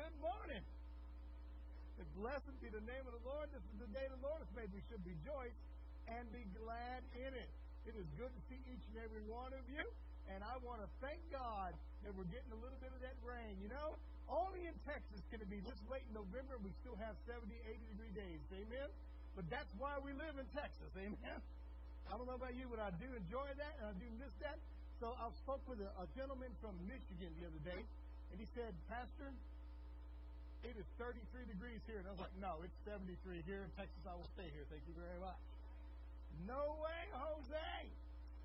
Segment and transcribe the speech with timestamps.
[0.00, 0.64] good morning.
[2.00, 3.52] And blessed be the name of the Lord.
[3.52, 4.72] This is the day the Lord has made.
[4.72, 5.52] We should rejoice
[6.08, 7.50] and be glad in it.
[7.84, 9.84] It is good to see each and every one of you.
[10.32, 13.60] And I want to thank God that we're getting a little bit of that rain.
[13.60, 17.12] You know, only in Texas can it be this late in November we still have
[17.28, 18.40] 70, 80 degree days.
[18.56, 18.88] Amen?
[19.36, 20.96] But that's why we live in Texas.
[20.96, 21.38] Amen?
[22.08, 24.56] I don't know about you, but I do enjoy that and I do miss that.
[24.96, 27.84] So I spoke with a, a gentleman from Michigan the other day,
[28.32, 29.32] and he said, Pastor,
[30.64, 31.16] it is 33
[31.48, 32.04] degrees here.
[32.04, 33.16] And I was like, no, it's 73
[33.48, 34.00] here in Texas.
[34.04, 34.68] I will stay here.
[34.68, 35.40] Thank you very much.
[36.44, 37.72] No way, Jose.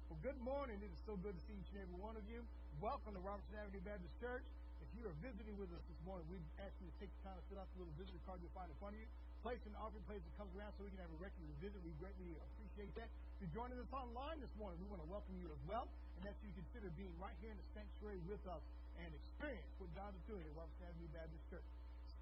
[0.08, 0.80] Well, good morning.
[0.80, 2.44] It is so good to see each and every one of you.
[2.80, 4.46] Welcome to Robertson Avenue Baptist Church.
[4.80, 7.36] If you are visiting with us this morning, we ask you to take the time
[7.36, 9.10] to fill out the little visitor card you'll find in front of you.
[9.44, 11.78] Place an offering place that comes around so we can have a regular visit.
[11.84, 13.12] We greatly appreciate that.
[13.38, 15.86] If you're joining us online this morning, we want to welcome you as well.
[16.18, 18.64] And that you consider being right here in the sanctuary with us
[19.04, 21.68] and experience what God is doing at Robertson Avenue Baptist Church.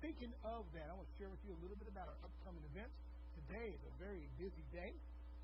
[0.03, 2.59] Speaking of that, I want to share with you a little bit about our upcoming
[2.75, 2.91] events.
[3.39, 4.91] Today is a very busy day.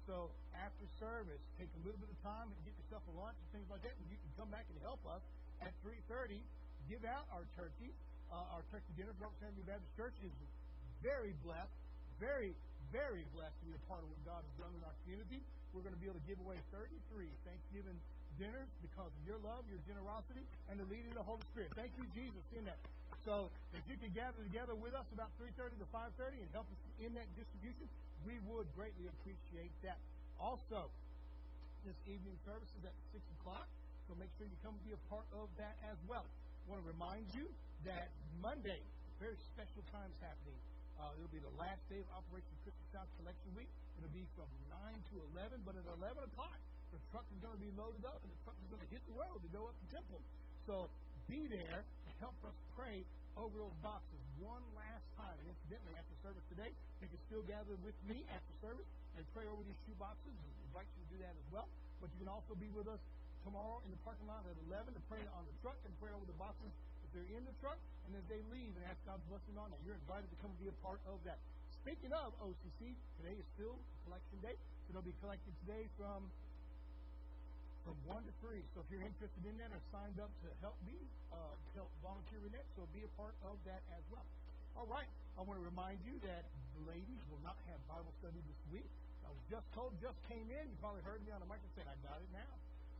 [0.03, 3.47] So after service, take a little bit of time and get yourself a lunch and
[3.55, 3.95] things like that.
[3.95, 5.23] And you can come back and help us
[5.63, 6.43] at 3.30.
[6.91, 7.95] Give out our turkeys.
[8.27, 10.35] Uh, our turkey dinner from Avenue Baptist Church is
[10.99, 11.79] very blessed,
[12.19, 12.51] very,
[12.91, 15.39] very blessed to be a part of what God has done in our community.
[15.71, 17.95] We're going to be able to give away 33 Thanksgiving
[18.35, 21.71] dinners because of your love, your generosity, and the leading of the Holy Spirit.
[21.79, 22.75] Thank you, Jesus, in that.
[23.27, 26.79] So if you could gather together with us about 3.30 to 5.30 and help us
[27.03, 27.87] in that distribution,
[28.23, 29.99] we would greatly appreciate that.
[30.39, 30.87] Also,
[31.83, 33.67] this evening service is at 6 o'clock,
[34.07, 36.23] so make sure you come be a part of that as well.
[36.23, 37.47] I want to remind you
[37.83, 38.07] that
[38.39, 38.79] Monday,
[39.19, 40.59] very special time is happening.
[40.99, 43.71] Uh, it'll be the last day of Operation Christmas Child Collection Week.
[43.99, 46.59] It'll be from 9 to 11, but at 11 o'clock,
[46.91, 49.03] the truck is going to be loaded up and the truck is going to hit
[49.07, 50.19] the road to go up the temple.
[50.67, 50.87] So
[51.29, 53.05] be there to help us pray
[53.39, 55.39] over those boxes one last time.
[55.47, 59.63] Incidentally, after service today, you can still gather with me after service and pray over
[59.63, 60.35] these shoe boxes.
[60.35, 61.71] I invite you to do that as well.
[62.03, 62.99] But you can also be with us
[63.47, 66.27] tomorrow in the parking lot at 11 to pray on the truck and pray over
[66.27, 66.67] the boxes
[67.07, 69.79] if they're in the truck and as they leave and ask God's blessing on it.
[69.87, 71.39] You're invited to come be a part of that.
[71.79, 72.91] Speaking of OCC,
[73.23, 74.59] today is still collection day.
[74.83, 76.27] So they'll be collecting today from
[77.83, 78.59] from 1 to 3.
[78.75, 80.97] So if you're interested in that or signed up to help me,
[81.31, 84.25] uh, help volunteer with that, so be a part of that as well.
[84.75, 85.07] All right.
[85.37, 86.43] I want to remind you that
[86.75, 88.89] the ladies will not have Bible study this week.
[89.23, 90.63] I was just told, just came in.
[90.67, 92.51] You probably heard me on the microphone say, I got it now.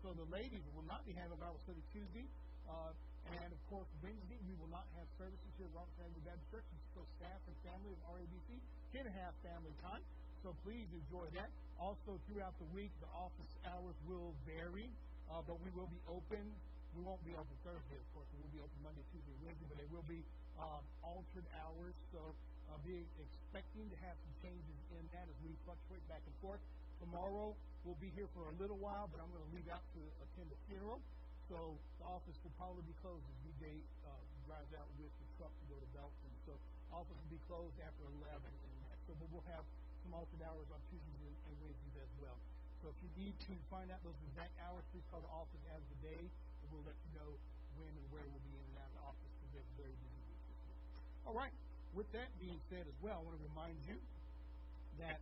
[0.04, 2.28] So the ladies will not be having Bible study Tuesday.
[2.70, 2.94] Uh,
[3.28, 6.68] and of course, Wednesday, we will not have services here at Robertson Avenue Baptist Church.
[6.96, 8.50] So staff and family of RABC
[8.96, 10.04] can have family time.
[10.40, 11.52] So please enjoy that.
[11.76, 14.88] Also, throughout the week, the office hours will vary,
[15.28, 16.44] uh, but we will be open.
[16.96, 18.28] We won't be open Thursday, of course.
[18.36, 20.24] We will be open Monday, Tuesday, Wednesday, but they will be
[20.60, 21.92] um, altered hours.
[22.16, 22.24] So
[22.72, 26.64] uh, be expecting to have some changes in that as we fluctuate back and forth.
[27.04, 27.52] Tomorrow,
[27.84, 30.48] we'll be here for a little while, but I'm going to leave out to attend
[30.52, 31.00] the funeral.
[31.52, 34.16] So the office will probably be closed as DJ uh,
[34.48, 36.32] drives out with the truck to go to Belton.
[36.48, 36.56] So
[36.96, 38.40] office will be closed after 11.
[38.40, 38.76] And
[39.08, 39.66] so but we'll have
[40.10, 42.34] some alternate hours on Tuesdays and, Wednesdays as well.
[42.82, 45.86] So if you need to find out those exact hours, please call the office as
[45.86, 47.30] the day, and we'll let you know
[47.78, 50.26] when and where we'll be in and out of the office because there's very busy.
[51.30, 51.54] All right.
[51.94, 54.02] With that being said as well, I want to remind you
[54.98, 55.22] that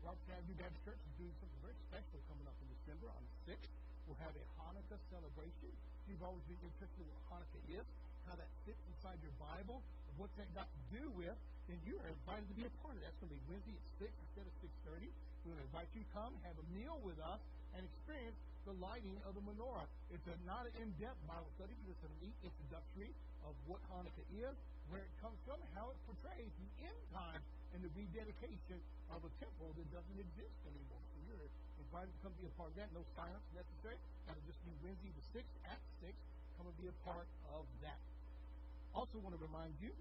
[0.00, 3.52] Robertson Avenue Baptist Church is doing something very special coming up in December on the
[3.52, 3.68] 6th.
[4.08, 5.68] We'll have a Hanukkah celebration.
[5.76, 7.84] If you've always been interested in what Hanukkah is,
[8.24, 11.32] how that fits inside your Bible, and what that got to do with,
[11.72, 13.16] then you are invited to be a part of that.
[13.16, 14.52] That's going to be Wednesday at 6 instead of
[14.92, 15.08] 6.30.
[15.08, 17.40] We're going to invite you to come, have a meal with us,
[17.72, 18.36] and experience
[18.68, 19.88] the lighting of the menorah.
[20.12, 23.10] It's a, not an in-depth Bible study, but it's a neat introductory
[23.48, 24.54] of what Hanukkah is,
[24.92, 27.40] where it comes from, how it portrays the end time
[27.72, 28.76] and the rededication
[29.08, 31.00] of a temple that doesn't exist anymore.
[31.08, 31.48] So you're
[31.80, 32.92] invited to come be a part of that.
[32.92, 33.96] No silence necessary.
[34.28, 36.12] That'll just be Wednesday the 6th at 6.
[36.60, 37.26] Come and be a part
[37.56, 38.11] of that.
[38.92, 39.92] Also want to remind you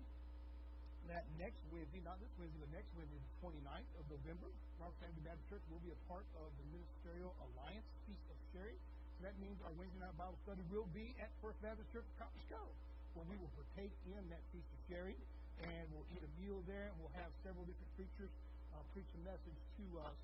[1.08, 4.50] that next Wednesday, not this Wednesday, but next Wednesday, the 29th of November,
[4.80, 8.78] Robertson Avenue Baptist Church will be a part of the Ministerial Alliance Feast of Sharing.
[9.16, 12.16] So that means our Wednesday night Bible study will be at First Baptist Church of
[12.20, 12.76] Copperas Cove,
[13.16, 15.20] where we will partake in that Feast of Sharing,
[15.64, 18.32] and we'll eat a meal there, and we'll have several different preachers
[18.76, 20.18] uh, preach a message to us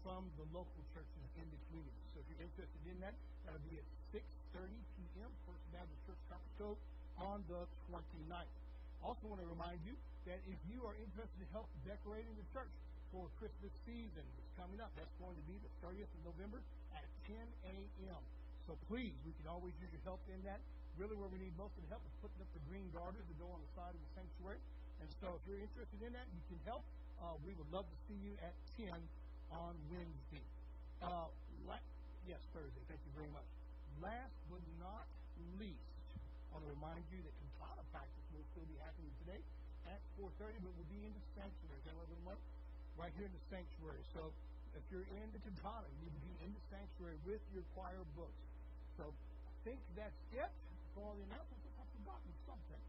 [0.00, 2.00] from the local churches in the community.
[2.12, 6.56] So if you're interested in that, that'll be at 6.30 p.m., First Baptist Church Copperas
[6.60, 6.80] Cove,
[7.18, 8.54] on the 29th.
[9.02, 9.94] Also want to remind you
[10.26, 12.72] that if you are interested in help decorating the church
[13.12, 14.90] for Christmas season, that's coming up.
[14.96, 16.58] That's going to be the 30th of November
[16.96, 18.22] at 10 a.m.
[18.66, 20.60] So please, we can always use your help in that.
[20.96, 23.38] really where we need most of the help is putting up the green garters that
[23.38, 24.60] go on the side of the sanctuary.
[25.00, 26.84] And so if you're interested in that, you can help.
[27.20, 28.88] Uh, we would love to see you at 10
[29.52, 30.42] on Wednesday.
[31.02, 31.28] Uh,
[31.66, 31.84] la-
[32.26, 32.82] yes, Thursday.
[32.88, 33.46] Thank you very much.
[34.00, 35.06] Last but not
[35.60, 35.93] least,
[36.54, 39.42] I want to remind you that cantata practice will still be happening today
[39.90, 41.82] at 4.30, but we'll be in the sanctuary.
[42.94, 44.06] Right here in the sanctuary.
[44.14, 44.30] So
[44.78, 48.06] if you're in the cantata, you need to be in the sanctuary with your choir
[48.14, 48.38] books.
[48.94, 50.46] So I think that's it
[50.94, 51.66] for all the announcements.
[51.74, 52.82] I've forgotten something.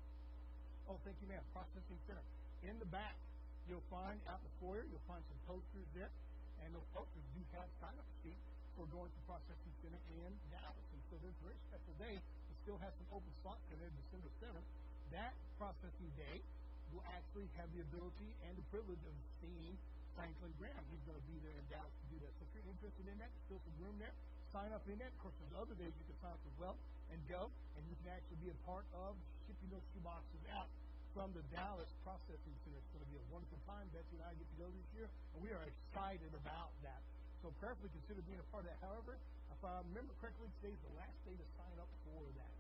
[0.86, 1.42] Oh, thank you, ma'am.
[1.50, 2.22] Processing Center.
[2.70, 3.18] In the back,
[3.66, 6.14] you'll find out the foyer, you'll find some posters there.
[6.62, 8.46] And those posters do have sign-up sheets
[8.78, 10.86] for going to Processing Center in Dallas.
[10.94, 12.22] And so there's a very special day.
[12.66, 14.66] Still have some open slots in there December 7th.
[15.14, 16.42] That processing day
[16.90, 19.78] will actually have the ability and the privilege of seeing
[20.18, 20.82] Franklin Graham.
[20.90, 22.34] He's going to be there in Dallas to do that.
[22.42, 24.10] So if you're interested in that, there's still some room there.
[24.50, 25.14] Sign up in that.
[25.14, 26.74] Of course, there's other days you can sign up as well
[27.14, 29.14] and go, and you can actually be a part of
[29.46, 30.66] shipping those shoeboxes out
[31.14, 32.82] from the Dallas Processing Center.
[32.82, 33.86] It's going to be a wonderful time.
[33.94, 35.06] Betsy and I get to go this year,
[35.38, 37.06] and we are excited about that.
[37.46, 38.82] So prayerfully consider being a part of that.
[38.82, 39.22] However,
[39.54, 42.55] if I remember correctly, today's the last day to sign up for that.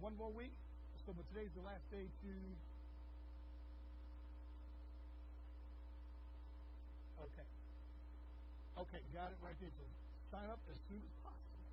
[0.00, 0.52] One more week.
[1.06, 2.30] So, but today's the last day to
[7.16, 7.46] Okay.
[8.76, 9.70] Okay, got it right there.
[9.72, 9.86] So
[10.34, 11.64] sign up as soon as possible.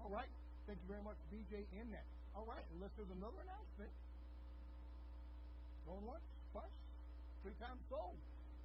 [0.00, 0.30] All right.
[0.70, 2.06] Thank you very much, BJ, in that.
[2.30, 3.90] All right, unless there's another announcement.
[5.82, 6.22] Going once,
[6.54, 6.78] twice,
[7.42, 8.14] three times sold.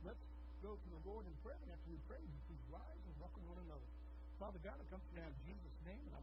[0.06, 0.22] Let's
[0.62, 1.58] go to the Lord in prayer.
[1.66, 3.90] And after we pray, please rise and welcome one another.
[4.38, 6.22] Father God, I come to you in Jesus' name, and I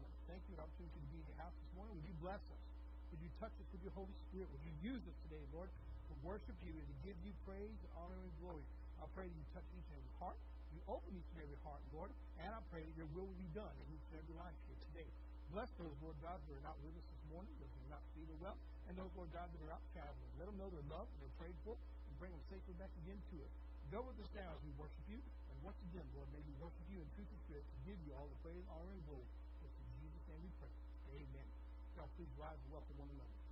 [0.83, 1.95] opportunity to be in your house this morning.
[1.95, 2.63] Would you bless us?
[3.15, 4.51] Would you touch us with your Holy Spirit?
[4.51, 8.19] Would you use us today, Lord, to worship you and to give you praise, honor,
[8.19, 8.65] and glory?
[8.99, 10.35] I pray that you touch each and every heart.
[10.75, 12.11] You open each and every heart, Lord.
[12.41, 14.79] And I pray that your will will be done in each and every life here
[14.91, 15.07] today.
[15.55, 18.03] Bless those, Lord God, that are not with us this morning, those who are not
[18.17, 18.57] feeling well,
[18.89, 20.31] and those, Lord God, that are out traveling.
[20.41, 23.35] Let them know they're loved, they're prayed for, and bring them safely back again to
[23.45, 23.53] us.
[23.93, 25.21] Go with us now as we worship you.
[25.21, 28.11] And once again, Lord, may we worship you in truth and spirit to give you
[28.17, 29.29] all the praise, honor, and glory.
[30.33, 30.73] Name we pray.
[31.13, 31.45] Amen.
[31.93, 33.42] God, please rise and welcome one another.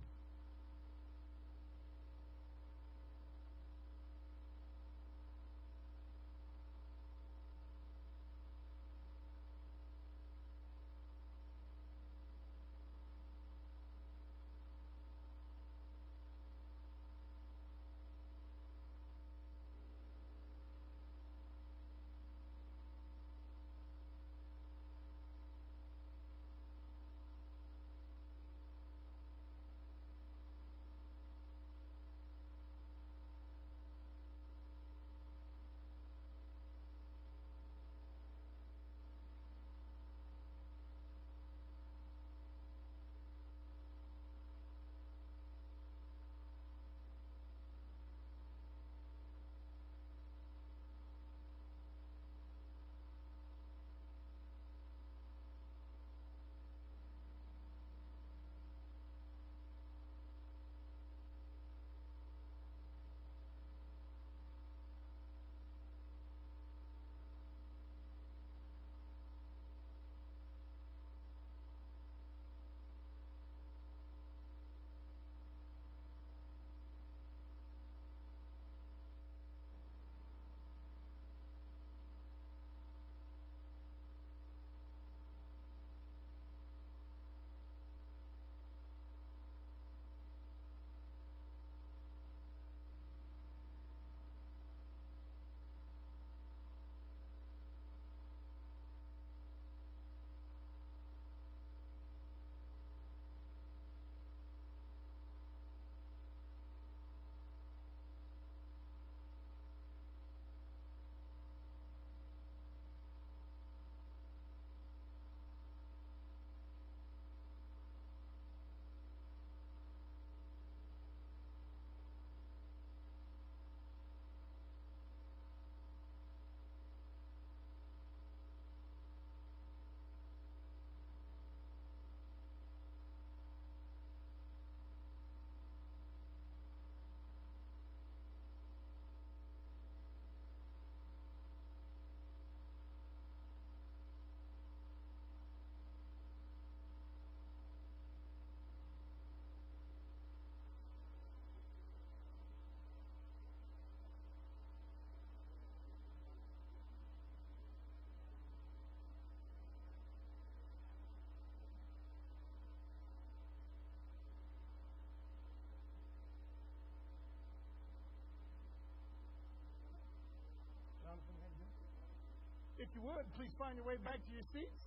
[172.82, 174.82] If you would, please find your way back to your seats.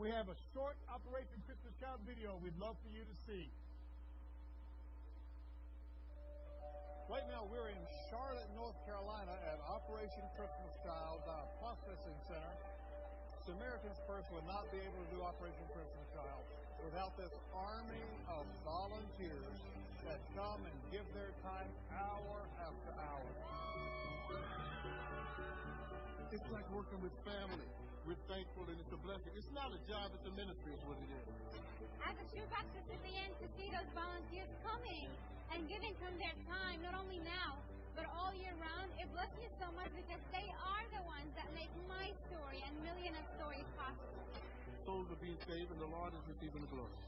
[0.00, 3.52] We have a short Operation Christmas Child video we'd love for you to see.
[7.04, 12.54] Right now, we're in Charlotte, North Carolina at Operation Christmas Child uh, Processing Center.
[13.44, 16.48] Samaritan's Purse would not be able to do Operation Christmas Child
[16.80, 19.60] without this army of volunteers
[20.08, 23.28] that come and give their time hour after hour.
[26.34, 27.70] It's like working with family.
[28.02, 29.30] We're thankful and it's a blessing.
[29.38, 31.30] It's not a job, it's a ministry is what it is.
[32.02, 35.06] As a shoebox recipient, to the end, to see those volunteers coming
[35.54, 37.62] and giving from their time, not only now,
[37.94, 41.46] but all year round, it blesses me so much because they are the ones that
[41.54, 44.26] make my story and million of stories possible.
[44.82, 46.98] Souls are being saved and the Lord is receiving the glory.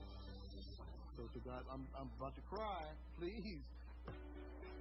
[1.18, 2.94] So to God, I'm, I'm about to cry.
[3.18, 3.66] Please.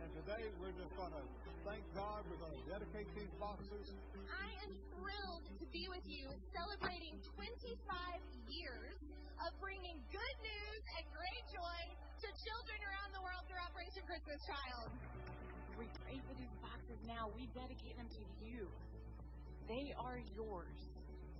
[0.05, 1.25] And today we're just going to
[1.65, 2.21] thank God.
[2.29, 3.89] We're going to dedicate these boxes.
[4.29, 7.74] I am thrilled to be with you celebrating 25
[8.45, 9.01] years
[9.41, 11.81] of bringing good news and great joy
[12.21, 14.93] to children around the world through Operation Christmas Child.
[15.74, 17.33] We pray for these boxes now.
[17.33, 18.69] We dedicate them to you.
[19.65, 20.77] They are yours.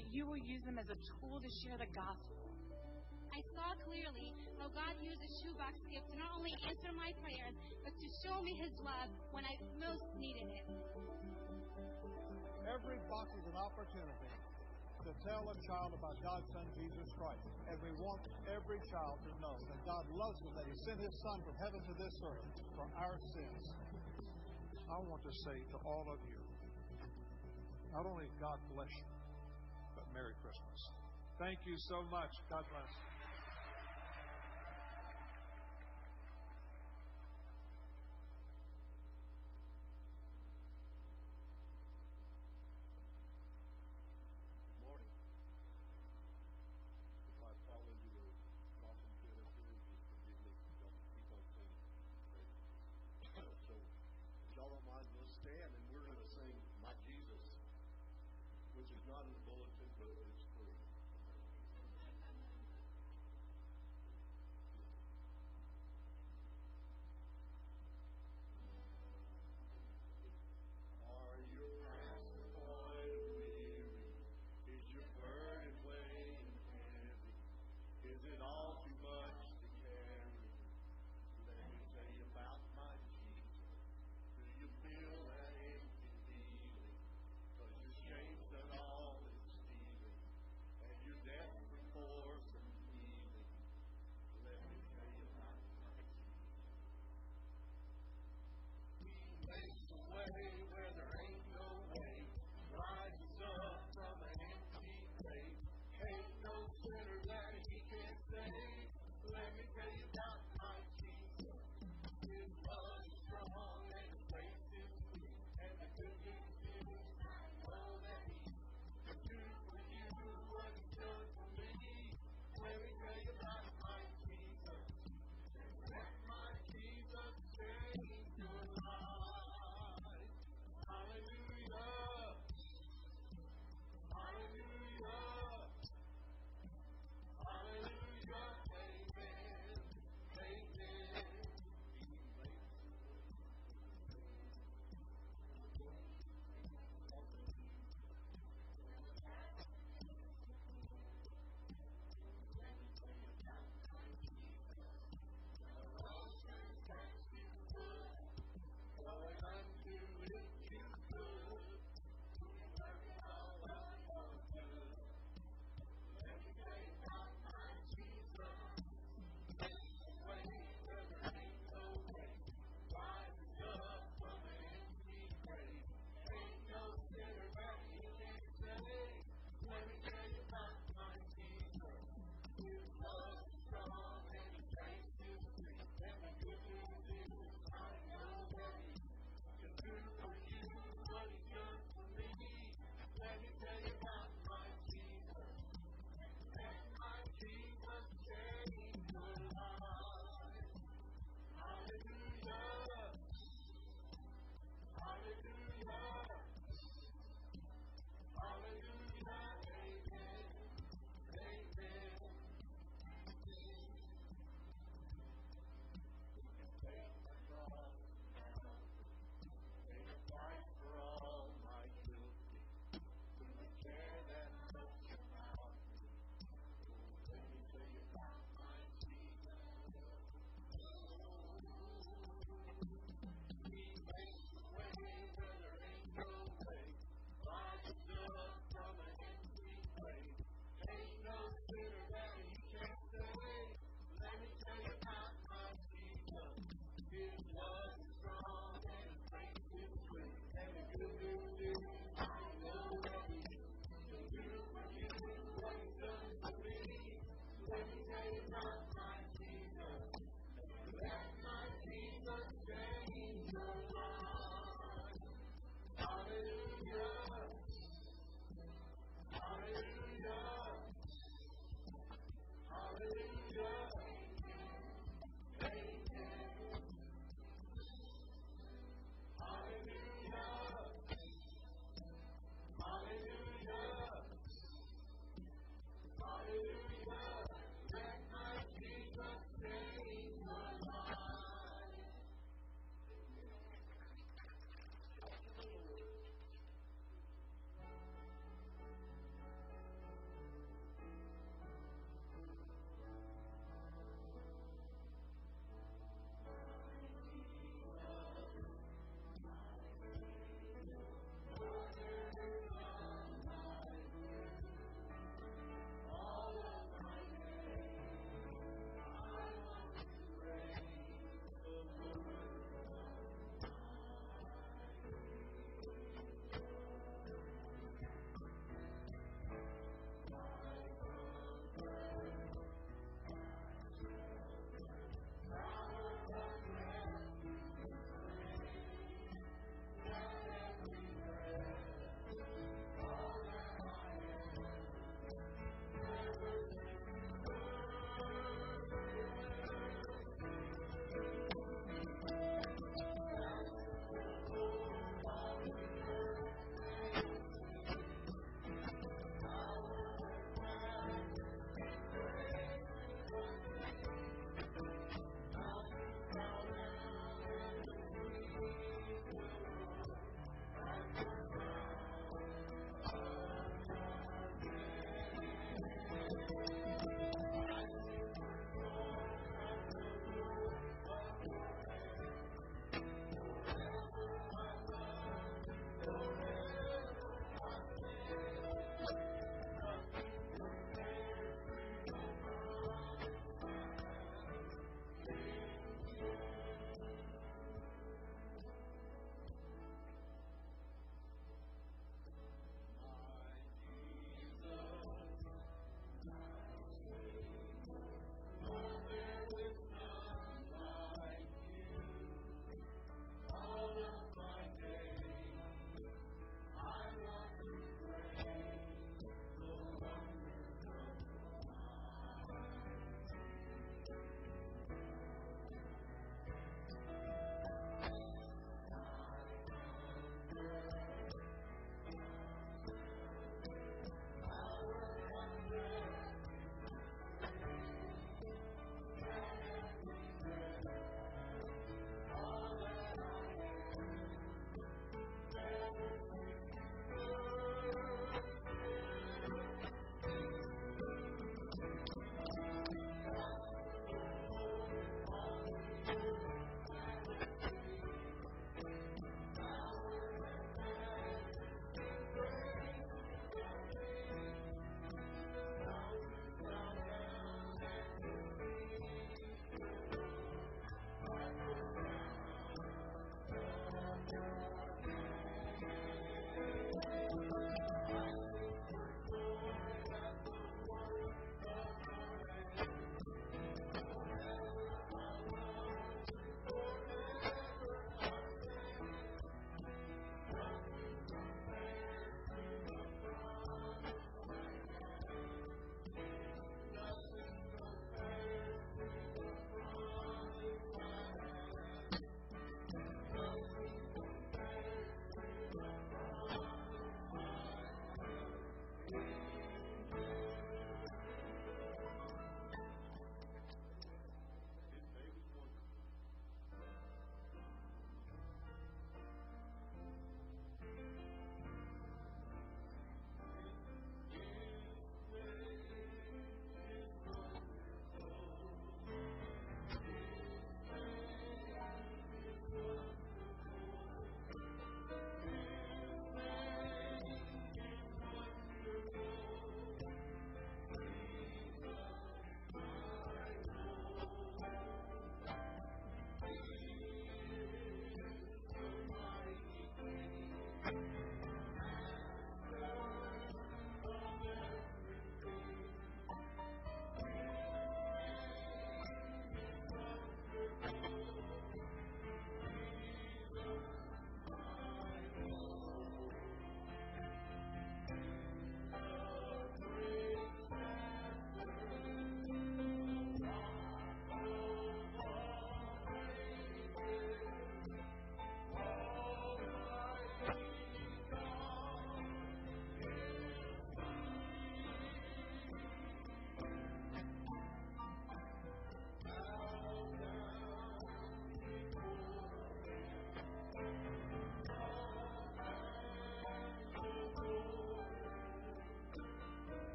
[0.00, 2.40] That you will use them as a tool to share the gospel.
[3.36, 7.52] I saw clearly how God used a shoebox gift to not only answer my prayers,
[7.84, 10.64] but to show me His love when I most needed it.
[12.64, 14.32] Every box is an opportunity
[15.04, 17.44] to tell a child about God's Son, Jesus Christ.
[17.68, 21.12] And we want every child to know that God loves them, that He sent His
[21.20, 23.64] Son from heaven to this earth for our sins.
[24.88, 26.40] I want to say to all of you,
[27.92, 29.12] not only God bless you,
[29.92, 30.80] but Merry Christmas.
[31.36, 32.32] Thank you so much.
[32.48, 33.15] God bless.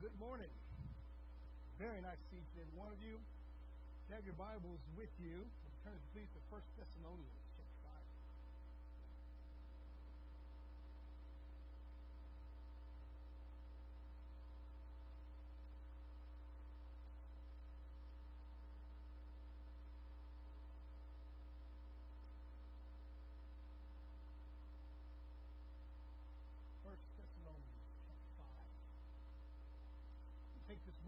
[0.00, 0.48] Good morning.
[1.76, 2.40] Very nice to see
[2.72, 3.20] one of you.
[3.20, 5.44] If you have your Bibles with you,
[5.84, 7.49] turn please to 1 Thessalonians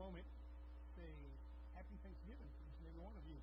[0.03, 0.27] moment
[0.99, 1.15] say
[1.79, 3.39] happy Thanksgiving to each and every one of you.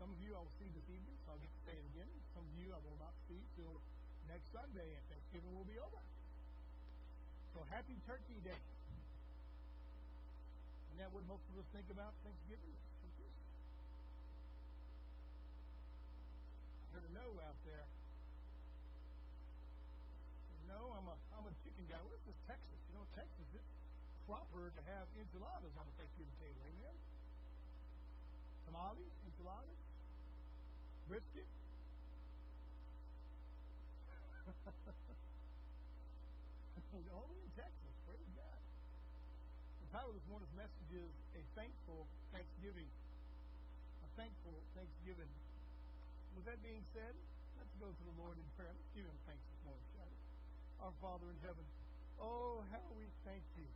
[0.00, 2.08] Some of you I will see this evening, so I'll get to say it again.
[2.32, 3.76] Some of you I will not see till
[4.24, 6.00] next Sunday, and Thanksgiving will be over.
[7.52, 8.56] So happy Turkey Day.
[10.88, 12.72] Isn't that what most of us think about Thanksgiving?
[16.96, 17.84] Heard a no out there.
[20.72, 22.00] No, I'm a I'm a chicken guy.
[22.00, 22.80] Where's this Texas?
[22.88, 23.44] You know, Texas,
[24.26, 26.62] proper to have enchiladas on the Thanksgiving table.
[26.62, 26.94] Amen.
[28.66, 29.80] Tamales, enchiladas,
[31.10, 31.46] brisket.
[36.92, 37.94] Only in Texas.
[38.06, 38.60] Praise God.
[39.82, 42.86] The title of this morning's message is A Thankful Thanksgiving.
[44.06, 45.32] A Thankful Thanksgiving.
[46.36, 47.12] With that being said,
[47.58, 48.72] let's go to the Lord in prayer.
[48.72, 50.16] Let's give him thanks this morning, shall we?
[50.80, 51.62] Our Father in heaven,
[52.18, 53.68] oh, how we thank you.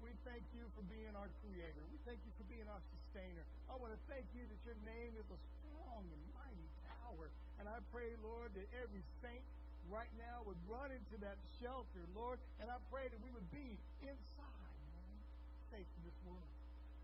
[0.00, 1.84] We thank you for being our creator.
[1.92, 3.44] We thank you for being our sustainer.
[3.68, 7.28] I want to thank you that your name is a strong and mighty tower.
[7.60, 9.44] And I pray, Lord, that every saint
[9.92, 12.40] right now would run into that shelter, Lord.
[12.64, 15.20] And I pray that we would be inside, Lord,
[15.68, 16.48] safe this world.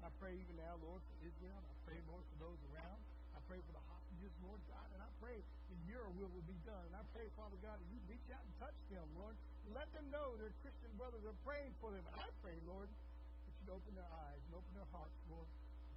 [0.01, 1.61] I pray even now, Lord, for Israel.
[1.61, 3.01] I pray, Lord, for those around.
[3.37, 4.89] I pray for the hostages, Lord God.
[4.97, 6.85] And I pray that your will will be done.
[6.89, 9.37] And I pray, Father God, that you reach out and touch them, Lord.
[9.75, 12.05] Let them know their Christian brothers are praying for them.
[12.15, 15.49] I pray, Lord, that you'd open their eyes and open their hearts, Lord.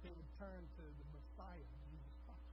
[0.02, 2.50] They would turn to the Messiah, Jesus Christ.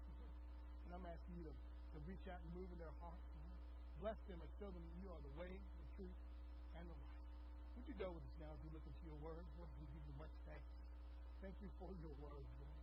[0.86, 3.60] And I'm asking you to, to reach out and move in their hearts, Lord.
[4.04, 6.20] Bless them and show them that you are the way, the truth,
[6.78, 7.24] and the life.
[7.76, 9.42] Would you go with us now as we look into your word?
[9.58, 10.70] Lord, we give you much thanks.
[11.42, 12.82] Thank you for your word, Lord.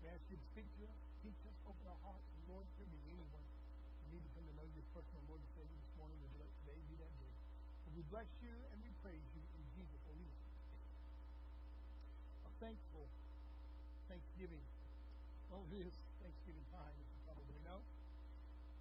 [0.00, 2.88] We ask you to speak to us, teach us, open our hearts, and Lord, there
[2.88, 3.46] be anyone
[4.04, 6.50] who needs to come to know you personal Lord and Savior this morning, and let
[6.60, 7.23] today be that
[7.94, 10.30] we bless you and we praise you in Jesus' name.
[12.42, 13.06] A thankful
[14.10, 14.62] Thanksgiving.
[15.54, 17.78] Oh, it is Thanksgiving time, as you probably know.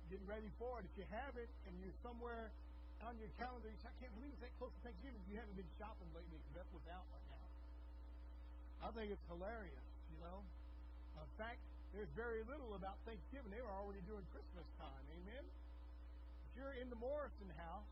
[0.10, 0.90] Getting ready for it.
[0.90, 2.50] If you have it and you're somewhere
[3.06, 5.22] on your calendar, you say, I can't believe it's that close to Thanksgiving.
[5.30, 7.48] You haven't been shopping lately because that's what's out right now.
[8.84, 10.42] I think it's hilarious, you know.
[11.22, 11.62] In fact,
[11.94, 13.54] there's very little about Thanksgiving.
[13.54, 15.06] They were already doing Christmas time.
[15.14, 15.46] Amen?
[15.46, 17.88] If you're in the Morrison house,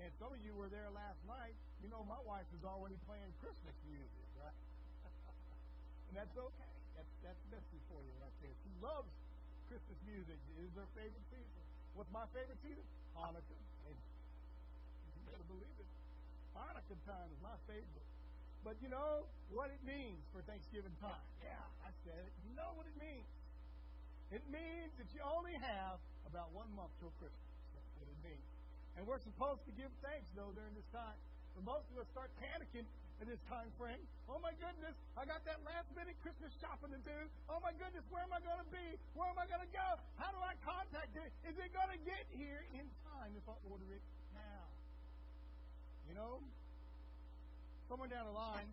[0.00, 3.32] and some of you were there last night, you know my wife is already playing
[3.42, 4.56] Christmas music, right?
[6.08, 6.72] and that's okay.
[6.96, 8.54] That's that's message for you right there.
[8.64, 9.10] She loves
[9.68, 10.36] Christmas music.
[10.56, 11.62] It is her favorite season.
[11.96, 12.84] What's my favorite season?
[13.16, 13.60] Hanukkah.
[13.88, 15.90] And you better believe it.
[16.56, 18.08] Hanukkah time is my favorite.
[18.62, 21.18] But you know what it means for Thanksgiving time.
[21.42, 22.32] Yeah, I said it.
[22.46, 23.26] You know what it means.
[24.30, 27.48] It means that you only have about one month till Christmas.
[27.74, 28.51] That's what it means.
[28.96, 31.16] And we're supposed to give thanks, though, during this time.
[31.56, 32.84] But most of us start panicking
[33.22, 34.02] in this time frame.
[34.26, 37.18] Oh my goodness, I got that last minute Christmas shopping to do.
[37.46, 38.98] Oh my goodness, where am I going to be?
[39.14, 39.88] Where am I going to go?
[40.18, 41.30] How do I contact it?
[41.46, 42.82] Is it going to get here in
[43.14, 44.02] time if I order it
[44.34, 44.64] now?
[46.10, 46.42] You know,
[47.86, 48.66] somewhere down the line,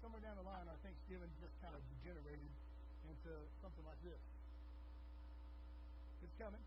[0.00, 2.48] somewhere down the line, our Thanksgiving just kind of degenerated
[3.12, 4.22] into something like this.
[6.24, 6.64] It's coming.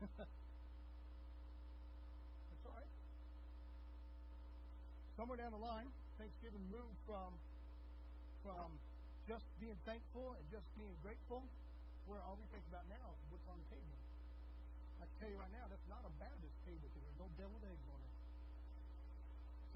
[0.16, 0.32] That's
[2.64, 2.92] all right.
[5.16, 7.36] Somewhere down the line, Thanksgiving moved from
[8.40, 8.80] from
[9.28, 11.44] just being thankful and just being grateful,
[12.08, 13.96] where all we think about now is what's on the table.
[15.00, 17.86] I tell you right now, that's not a Baptist table because there's no deviled eggs
[17.92, 18.14] on it.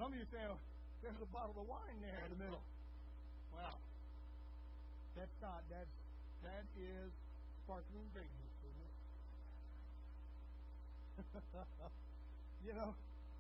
[0.01, 0.57] Some of you say, oh,
[1.05, 2.65] there's a bottle of wine there in the middle.
[3.53, 3.77] Well,
[5.13, 5.61] that's not.
[5.69, 5.93] That's
[6.49, 7.13] that is
[7.65, 8.94] sparkling juice, isn't it?
[12.67, 12.91] you know,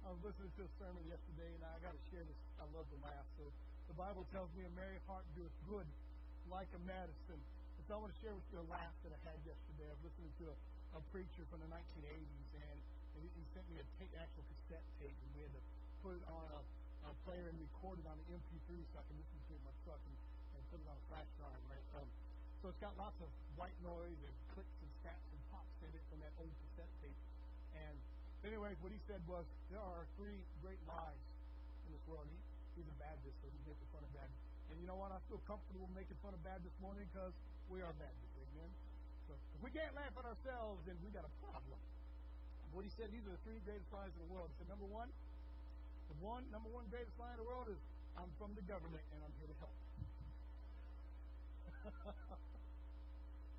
[0.05, 2.39] I was listening to a sermon yesterday, and I got to share this.
[2.61, 3.27] I love to laugh.
[3.41, 3.51] So
[3.91, 5.87] the Bible tells me a merry heart doeth good,
[6.47, 7.41] like a medicine.
[7.41, 9.91] And so I want to share with you a laugh that I had yesterday.
[9.91, 10.57] I was listening to a,
[10.97, 12.79] a preacher from the 1980s, and,
[13.19, 15.63] and he, sent me a tape, actual cassette tape, and we had to
[16.03, 16.61] put it on a,
[17.11, 19.67] a player and record it on the MP3 so I can listen to it in
[19.67, 20.17] my truck and,
[20.59, 21.87] and put it on a flash drive, right?
[21.99, 22.09] Um,
[22.63, 26.05] so it's got lots of white noise and clicks and snaps and pops in it
[26.09, 27.21] from that old cassette tape.
[27.75, 27.97] And
[28.45, 31.25] Anyways, what he said was there are three great lies
[31.89, 32.29] in this world.
[32.29, 32.37] He,
[32.77, 34.45] he's a Baptist, so he's making fun of Baptists.
[34.69, 35.17] And you know what?
[35.17, 37.33] I feel comfortable making fun of Baptists morning because
[37.73, 38.37] we are Baptists.
[38.37, 38.69] Amen.
[39.25, 41.81] So if we can't laugh at ourselves, then we got a problem.
[42.77, 44.53] What he said, these are the three greatest lies in the world.
[44.53, 45.09] He said, number one,
[46.13, 47.81] the one number one greatest lie in the world is
[48.21, 49.79] I'm from the government and I'm here to help.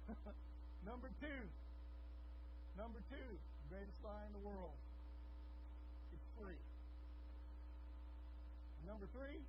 [0.89, 1.41] number two,
[2.78, 3.30] number two,
[3.70, 4.78] greatest lie in the world.
[6.13, 6.59] It's free.
[8.86, 9.41] Number three,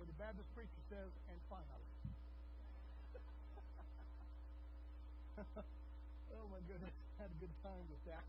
[0.00, 1.88] where the Baptist preacher says, and finally.
[6.36, 8.24] oh my goodness, had a good time with that.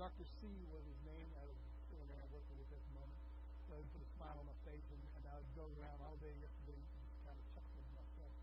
[0.00, 0.24] Dr.
[0.40, 1.28] C was his name.
[1.38, 1.58] I was
[1.92, 3.20] sitting around working with at the moment.
[3.68, 6.16] So he put a smile on my face, and, and I would go around all
[6.18, 8.34] day yesterday just kind of chuckling to myself.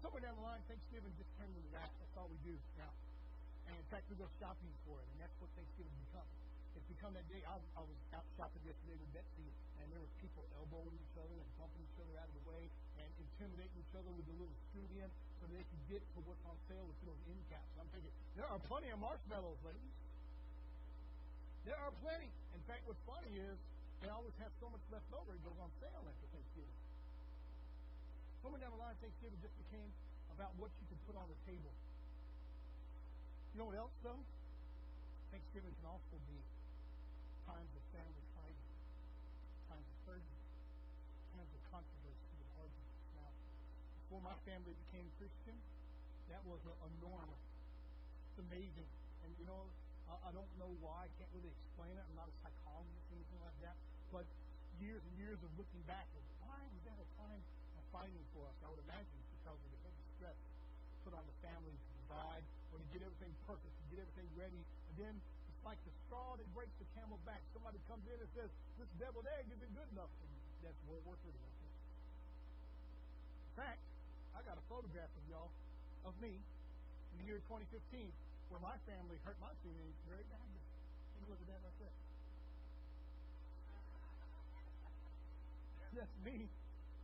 [0.00, 1.90] Somewhere down the line, Thanksgiving just turned into that.
[2.00, 2.90] That's all we do now.
[3.66, 6.30] And in fact, we go shopping for it, and that's what Thanksgiving becomes.
[6.76, 7.40] It's become that day.
[7.48, 9.48] I, I was out shopping yesterday with Betsy,
[9.80, 12.68] and there were people elbowing each other and bumping each other out of the way
[13.00, 15.10] and intimidating each other with a little in
[15.40, 17.68] so they could get to what's on sale with those end caps.
[17.76, 19.94] I'm thinking, there are plenty of marshmallows, ladies.
[21.68, 22.30] There are plenty.
[22.54, 23.56] In fact, what's funny is
[24.00, 26.78] they always have so much left over it goes on sale after Thanksgiving.
[28.44, 29.90] Somewhere down the line, Thanksgiving just became
[30.32, 31.72] about what you can put on the table.
[33.56, 34.20] You know what else, though?
[35.32, 36.36] Thanksgiving can also be
[37.48, 38.68] times of family fighting,
[39.72, 40.40] times of hurting,
[41.32, 43.00] times of controversy and arguments.
[43.16, 43.32] Now,
[44.04, 45.56] before my family became Christian,
[46.28, 47.32] that was a, a norm.
[47.32, 48.90] It's amazing.
[49.24, 49.72] And you know,
[50.04, 51.08] I, I don't know why.
[51.08, 52.04] I can't really explain it.
[52.04, 53.76] I'm not a psychologist or anything like that.
[54.12, 54.28] But
[54.84, 56.04] years and years of looking back,
[56.44, 57.40] why was that a time
[57.72, 58.56] of fighting for us?
[58.60, 60.36] I would imagine because of the heavy stress
[61.08, 62.44] put on the family to provide
[62.76, 64.60] or to get everything perfect, to get everything ready.
[64.60, 67.40] And then it's like the straw that breaks the camel's back.
[67.56, 70.12] Somebody comes in and says, This deviled egg isn't good enough.
[70.20, 70.28] And
[70.60, 71.32] that's World War III.
[71.32, 71.40] In
[73.56, 73.80] fact,
[74.36, 75.48] I got a photograph of y'all,
[76.04, 78.12] of me, in the year 2015,
[78.52, 80.60] where my family hurt my feelings very badly.
[81.16, 81.96] Take a look at that right there.
[85.96, 86.44] That's me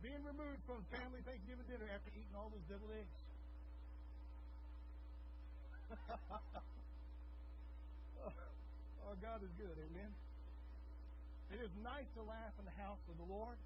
[0.05, 3.22] being removed from family Thanksgiving dinner after eating all those deviled eggs.
[8.23, 9.75] Oh, oh, God is good.
[9.75, 10.11] Amen.
[11.51, 13.59] It is nice to laugh in the house of the Lord.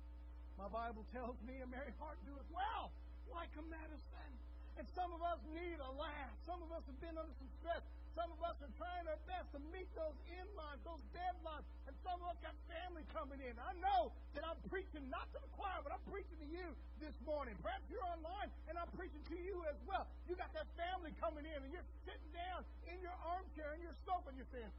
[0.57, 2.89] My Bible tells me a merry heart doeth well,
[3.29, 4.33] like a medicine.
[4.81, 6.33] And some of us need a laugh.
[6.45, 7.85] Some of us have been under some stress.
[8.17, 11.61] Some of us are trying our best to meet those inlines, those deadlines.
[11.85, 13.53] And some of us got family coming in.
[13.61, 17.13] I know that I'm preaching not to the choir, but I'm preaching to you this
[17.29, 17.53] morning.
[17.61, 20.09] Perhaps you're online and I'm preaching to you as well.
[20.25, 23.93] You got that family coming in and you're sitting down in your armchair and your
[24.09, 24.73] sofa and you're saying,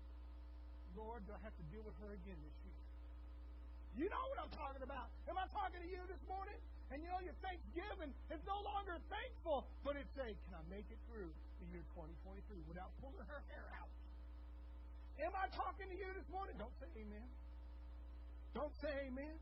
[0.99, 2.80] Lord, do I have to deal with her again this year?
[4.03, 5.14] You know what I'm talking about.
[5.30, 6.59] Am I talking to you this morning?
[6.91, 10.91] And you know, your Thanksgiving is no longer thankful, but it's a, can I make
[10.91, 11.30] it through
[11.61, 13.90] the year 2023 without pulling her hair out?
[15.18, 16.54] Am I talking to you this morning?
[16.59, 17.26] Don't say amen.
[18.54, 19.34] Don't say amen.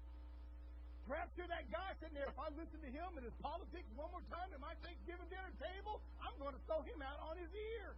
[1.07, 2.27] Perhaps you're that guy sitting there.
[2.27, 5.53] If I listen to him and his politics one more time at my Thanksgiving dinner
[5.63, 7.95] table, I'm going to throw him out on his ear.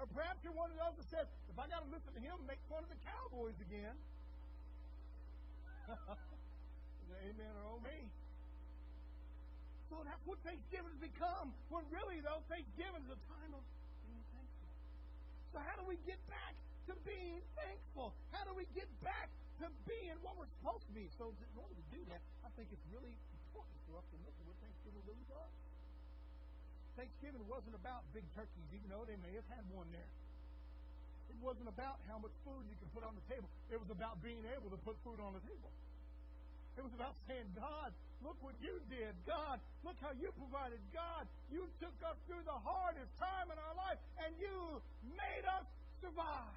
[0.00, 2.38] Or perhaps you're one of those that says, if I got to listen to him,
[2.48, 3.92] make fun of the Cowboys again.
[7.28, 8.08] Amen or oh me.
[9.88, 11.56] So that's what Thanksgiving has become.
[11.72, 13.64] When really, though, Thanksgiving is a time of
[14.04, 14.68] being thankful.
[15.52, 16.52] So how do we get back
[16.92, 18.12] to being thankful?
[18.36, 19.32] How do we get back
[19.64, 21.08] to being what we're supposed to be?
[21.16, 23.12] So in order to do that, I think it's really
[23.48, 25.52] important for us to look at what Thanksgiving really does.
[27.00, 30.12] Thanksgiving wasn't about big turkeys, even though they may have had one there.
[31.32, 33.48] It wasn't about how much food you could put on the table.
[33.72, 35.70] It was about being able to put food on the table.
[36.78, 37.90] It was about saying, God,
[38.22, 39.10] look what you did.
[39.26, 40.78] God, look how you provided.
[40.94, 44.78] God, you took us through the hardest time in our life, and you
[45.18, 45.66] made us
[45.98, 46.54] survive.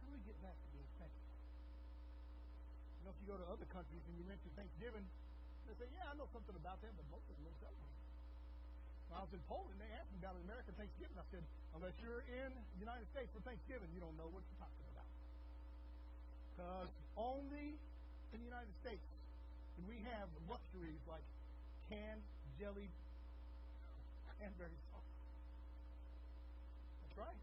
[0.00, 1.20] How do we get back to being thankful?
[2.96, 5.04] You know, if you go to other countries and you mention Thanksgiving,
[5.68, 7.96] they say, yeah, I know something about that, but most of them don't celebrate.
[9.12, 11.12] When I was in Poland, they asked me about American Thanksgiving.
[11.20, 11.44] I said,
[11.76, 15.08] unless you're in the United States for Thanksgiving, you don't know what you're talking about.
[16.56, 16.88] Because
[17.20, 17.76] only
[18.32, 19.02] in the United States
[19.74, 21.24] can we have luxuries like
[21.90, 22.22] canned,
[22.58, 22.92] jellied
[24.38, 25.14] cranberry sauce.
[27.04, 27.40] That's right.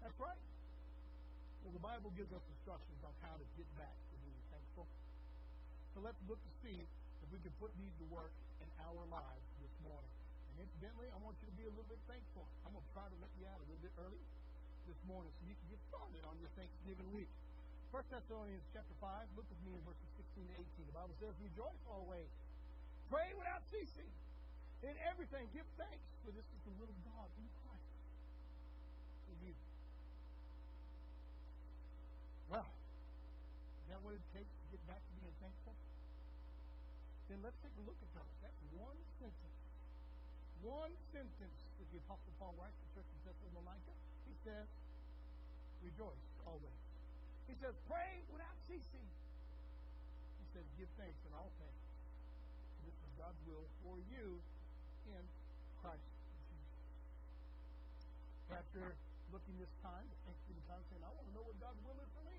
[0.00, 0.42] That's right.
[1.64, 4.86] Well, the Bible gives us instructions on how to get back to being thankful.
[5.92, 9.46] So let's look to see if we can put these to work in our lives
[9.60, 10.12] this morning.
[10.54, 12.46] And Incidentally, I want you to be a little bit thankful.
[12.64, 14.22] I'm going to try to let you out a little bit early
[14.88, 17.28] this morning so you can get started on your Thanksgiving week.
[17.88, 20.92] 1 Thessalonians chapter 5, look with me in verses 16 to 18.
[20.92, 22.28] The Bible says, Rejoice always.
[23.08, 24.12] Pray without ceasing.
[24.84, 27.96] In everything, give thanks, for this is the will of God in Christ
[29.24, 29.56] for you.
[32.52, 35.72] Well, is that what it takes to get back to being thankful?
[37.32, 38.34] Then let's take a look at those.
[38.44, 39.60] That's one sentence.
[40.60, 43.96] One sentence that the Apostle Paul writes to the church in Thessalonica.
[44.28, 44.68] He says,
[45.80, 46.87] Rejoice always.
[47.48, 49.08] He says, Pray without ceasing.
[50.36, 51.80] He says, Give thanks in all things.
[52.84, 54.36] This is God's will for you
[55.08, 55.24] in
[55.80, 56.04] Christ
[56.52, 56.76] Jesus.
[58.76, 58.96] You're
[59.32, 62.10] looking this time, the Thanksgiving time, saying, I want to know what God's will is
[62.12, 62.36] for me.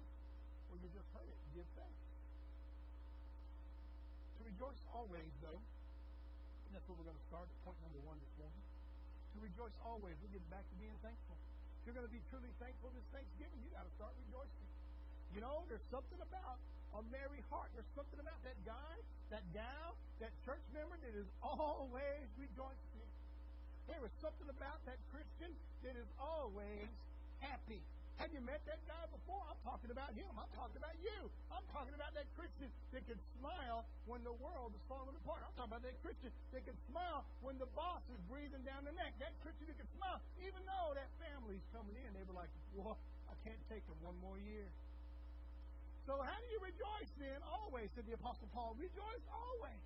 [0.69, 1.37] Well, you just heard it.
[1.57, 2.01] Give thanks.
[4.37, 8.21] To rejoice always, though, and that's where we're going to start at point number one
[8.21, 8.61] this morning.
[9.33, 10.13] To rejoice always.
[10.21, 11.37] We'll get back to being thankful.
[11.81, 14.69] If you're going to be truly thankful this Thanksgiving, you got to start rejoicing.
[15.33, 16.57] You know, there's something about
[16.97, 17.69] a merry heart.
[17.77, 18.95] There's something about that guy,
[19.29, 23.09] that gal, that church member that is always rejoicing.
[23.85, 25.53] There is something about that Christian
[25.85, 26.89] that is always
[27.41, 27.81] happy.
[28.19, 29.39] Have you met that guy before?
[29.47, 30.27] I'm talking about him.
[30.35, 31.31] I'm talking about you.
[31.47, 35.39] I'm talking about that Christian that can smile when the world is falling apart.
[35.39, 38.91] I'm talking about that Christian that can smile when the boss is breathing down the
[38.99, 39.15] neck.
[39.23, 42.11] That Christian that can smile even though that family's coming in.
[42.11, 42.99] They were like, well,
[43.31, 44.67] I can't take them one more year.
[46.09, 47.37] So how do you rejoice then?
[47.45, 48.73] Always, said the Apostle Paul.
[48.81, 49.77] Rejoice always.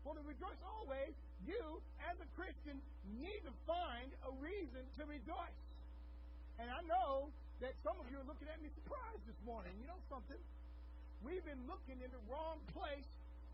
[0.00, 1.12] Well, to rejoice always,
[1.44, 1.60] you,
[2.08, 2.80] as a Christian,
[3.20, 5.60] need to find a reason to rejoice.
[6.56, 7.28] And I know
[7.60, 9.76] that some of you are looking at me surprised this morning.
[9.76, 10.40] You know something?
[11.20, 13.04] We've been looking in the wrong place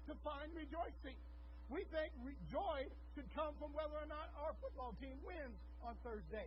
[0.06, 1.18] to find rejoicing.
[1.66, 2.14] We think
[2.46, 2.86] joy
[3.18, 6.46] should come from whether or not our football team wins on Thursday.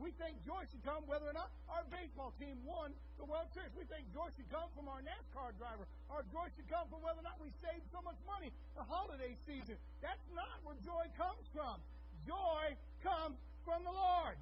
[0.00, 3.68] We think joy should come whether or not our baseball team won the World Series.
[3.76, 5.84] We think joy should come from our NASCAR driver.
[6.08, 8.48] Our joy should come from whether or not we saved so much money
[8.80, 9.76] the holiday season.
[10.00, 11.76] That's not where joy comes from.
[12.24, 12.72] Joy
[13.04, 13.36] comes
[13.68, 14.40] from the Lord.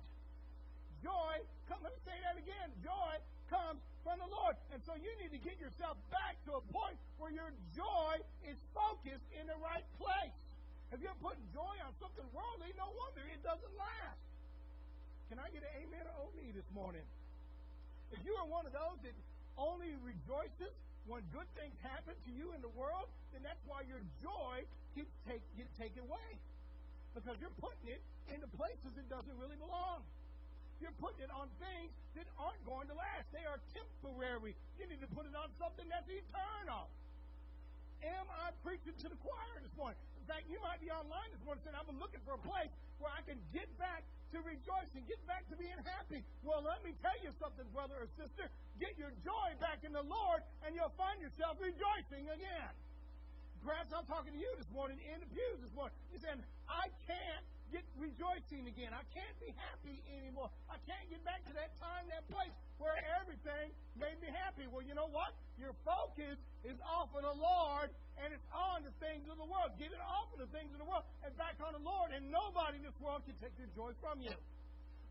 [1.03, 2.71] Joy, come, let me say that again.
[2.87, 3.19] Joy
[3.51, 4.55] comes from the Lord.
[4.71, 8.63] And so you need to get yourself back to a point where your joy is
[8.71, 10.39] focused in the right place.
[10.95, 14.23] If you're putting joy on something worldly, no wonder it doesn't last.
[15.29, 17.05] Can I get an amen or oh me this morning?
[18.17, 19.13] If you are one of those that
[19.61, 20.73] only rejoices
[21.05, 24.65] when good things happen to you in the world, then that's why your joy
[24.97, 26.31] keeps take, get taken away.
[27.13, 28.01] Because you're putting it
[28.33, 30.01] into places it doesn't really belong.
[30.81, 33.29] You're putting it on things that aren't going to last.
[33.29, 34.57] They are temporary.
[34.81, 36.89] You need to put it on something that's eternal.
[38.01, 39.99] Am I preaching to the choir this morning?
[40.23, 42.73] In fact, you might be online this morning saying, I've been looking for a place
[42.97, 46.21] where I can get back to rejoicing, get back to being happy.
[46.45, 48.49] Well, let me tell you something, brother or sister.
[48.77, 52.73] Get your joy back in the Lord, and you'll find yourself rejoicing again.
[53.65, 55.97] Perhaps I'm talking to you this morning in the pews this morning.
[56.13, 58.93] You're saying, I can't get rejoicing again.
[58.93, 60.49] I can't be happy anymore.
[60.69, 64.67] I can't get back to that time, that place where everything made me happy.
[64.71, 65.35] Well, you know what?
[65.59, 69.75] Your focus is off of the Lord and it's on the things of the world.
[69.79, 72.31] Get it off of the things of the world and back on the Lord, and
[72.31, 74.35] nobody in this world can take your joy from you.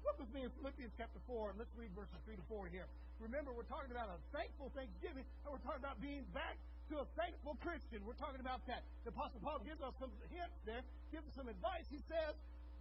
[0.04, 2.88] Look with me in Philippians chapter 4, and let's read verses 3 to 4 here.
[3.20, 6.56] Remember, we're talking about a thankful Thanksgiving, and we're talking about being back
[6.90, 8.00] to a thankful Christian.
[8.08, 8.84] We're talking about that.
[9.04, 11.84] The Apostle Paul gives us some hints there, gives us some advice.
[11.92, 12.34] He says,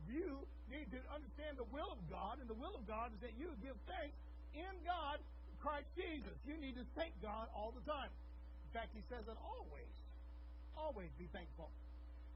[0.07, 3.35] You need to understand the will of God, and the will of God is that
[3.35, 4.15] you give thanks
[4.55, 5.19] in God,
[5.59, 6.35] Christ Jesus.
[6.47, 8.11] You need to thank God all the time.
[8.67, 9.91] In fact, he says that always.
[10.79, 11.73] Always be thankful.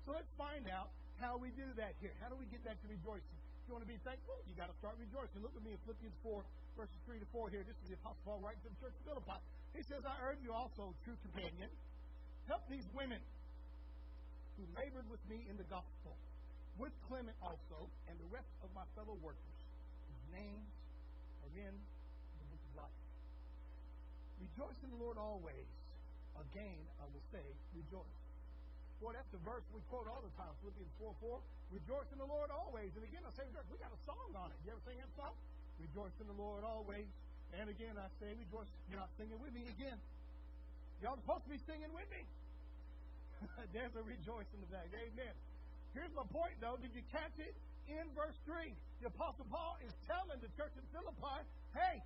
[0.09, 0.91] So let's find out
[1.21, 2.16] how we do that here.
[2.25, 3.37] How do we get back to rejoicing?
[3.61, 5.45] If you want to be thankful, you got to start rejoicing.
[5.45, 6.43] Look at me in Philippians 4,
[6.75, 7.62] verses 3 to 4 here.
[7.62, 9.39] This is the Apostle Paul writing to the church of Philippi.
[9.75, 11.71] He says, I urge you also, true companion,
[12.51, 13.23] help these women
[14.59, 16.18] who labored with me in the gospel,
[16.77, 19.57] with Clement also, and the rest of my fellow workers,
[20.11, 20.71] whose names
[21.47, 23.01] are in the book of life.
[24.41, 25.68] Rejoice in the Lord always.
[26.37, 27.45] Again, I will say,
[27.77, 28.16] rejoice.
[29.01, 31.41] Boy, that's the verse we quote all the time, Philippians 4 4.
[31.73, 32.93] Rejoice in the Lord always.
[32.93, 33.49] And again, I say.
[33.49, 34.59] We got a song on it.
[34.66, 35.33] You ever sing that song?
[35.81, 37.09] Rejoice in the Lord always.
[37.59, 38.70] And again, I say rejoice.
[38.86, 39.98] You're not singing with me again.
[41.03, 42.22] Y'all supposed to be singing with me.
[43.74, 44.86] There's a rejoice in the back.
[44.92, 45.34] Amen.
[45.96, 46.78] Here's my point, though.
[46.78, 47.57] Did you catch it?
[47.90, 48.70] In verse 3,
[49.03, 51.42] the Apostle Paul is telling the church in Philippi,
[51.74, 51.98] hey,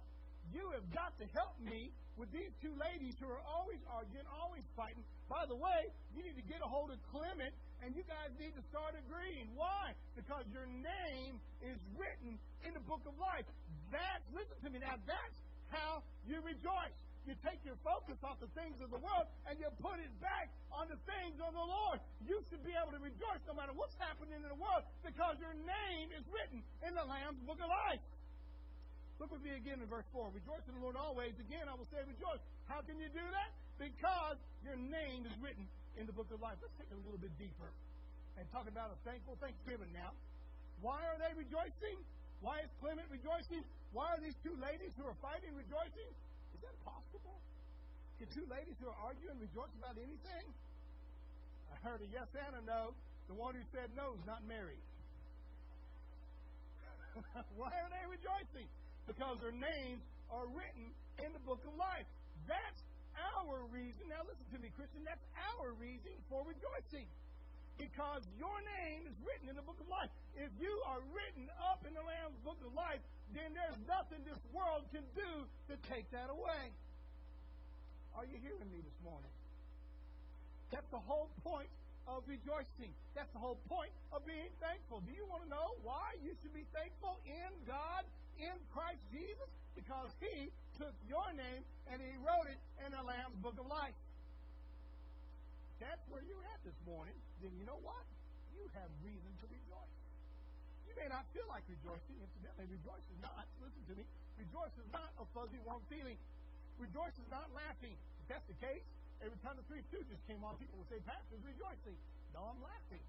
[0.49, 4.65] you have got to help me with these two ladies who are always arguing, always
[4.73, 5.05] fighting.
[5.29, 7.53] By the way, you need to get a hold of Clement
[7.85, 9.53] And you guys need to start agreeing.
[9.53, 9.93] Why?
[10.17, 13.45] Because your name is written in the book of life.
[13.93, 15.37] That's, listen to me now, that's
[15.69, 16.97] how you rejoice.
[17.29, 20.49] You take your focus off the things of the world and you put it back
[20.73, 22.01] on the things of the Lord.
[22.25, 25.53] You should be able to rejoice no matter what's happening in the world because your
[25.53, 28.01] name is written in the Lamb's book of life.
[29.21, 30.33] Look with me again in verse 4.
[30.33, 31.37] Rejoice in the Lord always.
[31.37, 32.41] Again, I will say rejoice.
[32.65, 33.53] How can you do that?
[33.77, 35.69] Because your name is written
[35.99, 36.59] in the book of life.
[36.61, 37.71] Let's take it a little bit deeper
[38.39, 40.11] and talk about a thankful Thanksgiving now.
[40.83, 42.03] Why are they rejoicing?
[42.43, 43.63] Why is Clement rejoicing?
[43.95, 46.11] Why are these two ladies who are fighting rejoicing?
[46.53, 47.39] Is that possible?
[48.19, 50.47] Can two ladies who are arguing rejoice about anything?
[51.71, 52.95] I heard a yes and a no.
[53.31, 54.83] The one who said no is not married.
[57.59, 58.69] Why are they rejoicing?
[59.07, 60.91] Because their names are written
[61.23, 62.07] in the book of life.
[62.45, 62.84] That's
[63.19, 64.11] our reason.
[64.11, 65.03] Now, listen to me, Christian.
[65.07, 65.23] That's
[65.55, 67.07] our reason for rejoicing.
[67.75, 70.11] Because your name is written in the book of life.
[70.39, 73.03] If you are written up in the Lamb's book of life,
[73.35, 75.31] then there's nothing this world can do
[75.71, 76.71] to take that away.
[78.15, 79.35] Are you hearing me this morning?
[80.71, 81.71] That's the whole point
[82.07, 82.95] of rejoicing.
[83.19, 85.03] That's the whole point of being thankful.
[85.03, 88.07] Do you want to know why you should be thankful in God,
[88.39, 89.51] in Christ Jesus?
[89.75, 93.95] Because He took your name and He wrote it in the Lamb's Book of Life.
[95.83, 97.15] That's where you're at this morning.
[97.43, 98.03] Then you know what?
[98.55, 99.95] You have reason to rejoice.
[100.87, 102.17] You may not feel like rejoicing.
[102.23, 104.05] Incidentally, rejoice is not, listen to me,
[104.39, 106.17] rejoice is not a fuzzy, warm feeling.
[106.79, 107.95] Rejoice is not laughing.
[108.23, 108.87] If that's the case,
[109.23, 111.99] every time the Three Stooges came on, people would say, Pastor's rejoicing.
[112.31, 113.03] No, I'm laughing.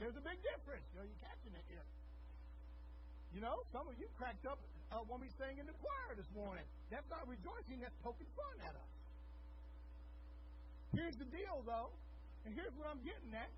[0.00, 0.84] There's a big difference.
[0.92, 1.84] You know, you're catching it here.
[3.32, 4.60] You know, some of you cracked up
[4.92, 6.64] uh, when we sang in the choir this morning.
[6.92, 8.92] That's not rejoicing, that's poking fun at us.
[10.92, 11.88] Here's the deal, though,
[12.44, 13.48] and here's what I'm getting at.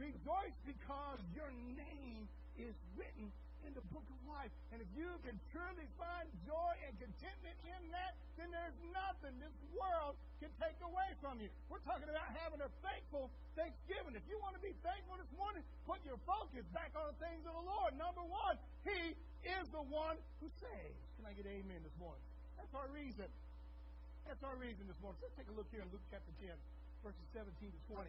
[0.00, 2.24] Rejoice because your name
[2.56, 3.28] is written
[3.66, 4.50] in the book of life.
[4.74, 9.54] And if you can truly find joy and contentment in that, then there's nothing this
[9.74, 11.48] world can take away from you.
[11.70, 14.18] We're talking about having a thankful Thanksgiving.
[14.18, 17.46] If you want to be thankful this morning, put your focus back on the things
[17.46, 17.94] of the Lord.
[17.94, 19.14] Number one, He
[19.46, 20.98] is the one who saves.
[21.18, 22.22] Can I get amen this morning?
[22.58, 23.28] That's our reason.
[24.26, 25.18] That's our reason this morning.
[25.22, 26.50] Let's take a look here in Luke chapter 10,
[27.02, 28.06] verses 17 to 20.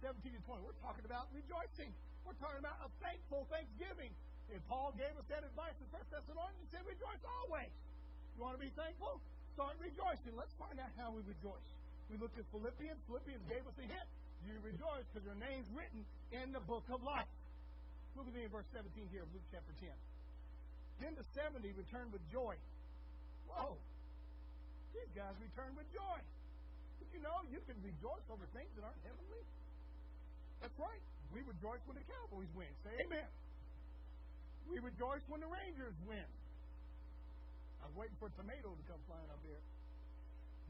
[0.00, 0.66] 17 to 20.
[0.66, 1.92] We're talking about rejoicing.
[2.26, 4.12] We're talking about a thankful thanksgiving.
[4.52, 6.60] And Paul gave us that advice in 1 Thessalonians.
[6.60, 7.72] He said, rejoice always.
[8.36, 9.20] You want to be thankful?
[9.56, 10.36] Start rejoicing.
[10.36, 11.68] Let's find out how we rejoice.
[12.12, 13.00] We looked at Philippians.
[13.08, 14.08] Philippians gave us a hint.
[14.44, 16.02] You rejoice because your name's written
[16.34, 17.28] in the book of life.
[18.16, 19.88] Look at me in verse 17 here of Luke chapter 10.
[21.00, 22.58] Then the 70 returned with joy.
[23.48, 23.78] Whoa.
[24.92, 26.18] These guys returned with joy.
[27.00, 29.42] Did you know you can rejoice over things that aren't heavenly?
[30.60, 31.04] That's right.
[31.32, 32.68] We rejoice when the Cowboys win.
[32.84, 33.28] Say amen.
[34.68, 36.28] We rejoice when the Rangers win.
[37.80, 39.60] I was waiting for a tomato to come flying up here.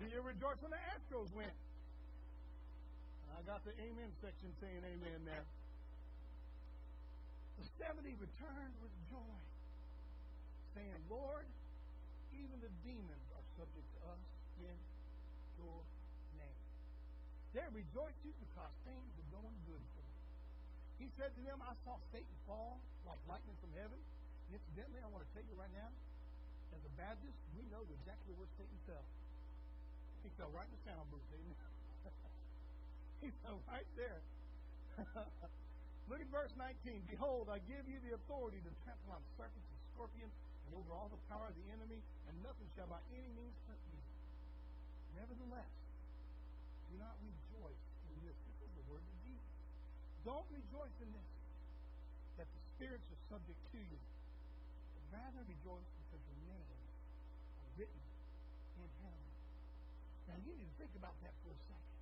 [0.00, 1.50] Do you rejoice when the Astros win?
[3.32, 5.46] I got the amen section saying amen there.
[7.58, 9.38] The 70 returned with joy,
[10.78, 11.46] saying, Lord,
[12.32, 14.22] even the demons are subject to us
[14.62, 14.76] in
[15.58, 15.80] your
[16.38, 16.60] name.
[17.52, 19.91] They're rejoicing because things are going good.
[21.03, 23.98] He said to them, I saw Satan fall like lightning from heaven.
[24.46, 25.90] And incidentally, I want to tell you right now,
[26.70, 29.03] as a Baptist, we know exactly where Satan fell.
[30.22, 31.59] He fell right in the sound booth, didn't he?
[33.26, 34.22] he fell right there.
[36.07, 36.70] Look at verse 19.
[37.11, 40.34] Behold, I give you the authority to trample on serpents and scorpions
[40.70, 41.98] and over all the power of the enemy,
[42.30, 43.98] and nothing shall by any means hurt you.
[45.18, 45.72] Nevertheless,
[46.86, 48.38] do not rejoice in this.
[48.38, 49.50] This is the word of Jesus.
[50.23, 51.31] Don't rejoice in this,
[52.39, 54.01] that the spirits are subject to you.
[54.95, 56.87] But rather rejoice because your names
[57.62, 58.03] are written
[58.79, 59.33] in heaven.
[60.31, 61.97] Now you need to think about that for a second.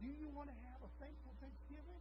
[0.00, 2.00] Do you want to have a thankful Thanksgiving?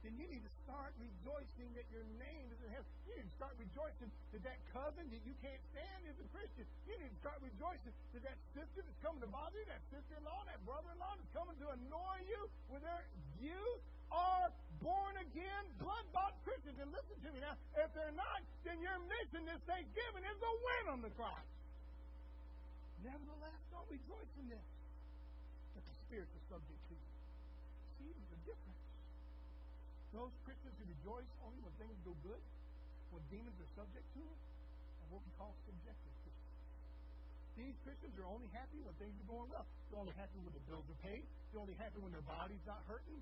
[0.00, 2.88] then you need to start rejoicing that your name is in heaven.
[3.04, 6.64] You need to start rejoicing that that cousin that you can't stand is a Christian.
[6.88, 10.48] You need to start rejoicing that that sister that's coming to bother you, that sister-in-law,
[10.48, 12.40] that brother-in-law that's coming to annoy you
[12.72, 13.04] with their
[13.44, 13.60] you
[14.10, 14.50] are
[14.82, 16.76] born again, blood-bought Christians.
[16.82, 20.50] And listen to me now, if they're not, then your mission this Thanksgiving is to
[20.50, 21.46] win on the cross.
[23.00, 24.66] Nevertheless, don't rejoice in this,
[25.72, 27.08] that the spirits are subject to you.
[27.96, 28.84] See, there's a difference.
[30.12, 32.42] Those Christians who rejoice only when things go good,
[33.14, 34.38] when demons are subject to them,
[35.00, 36.60] are what we call subjective Christians.
[37.56, 39.64] These Christians are only happy when things are going well.
[39.88, 41.24] They're only happy when the bills are paid.
[41.50, 43.20] They're only happy when their body's not hurting.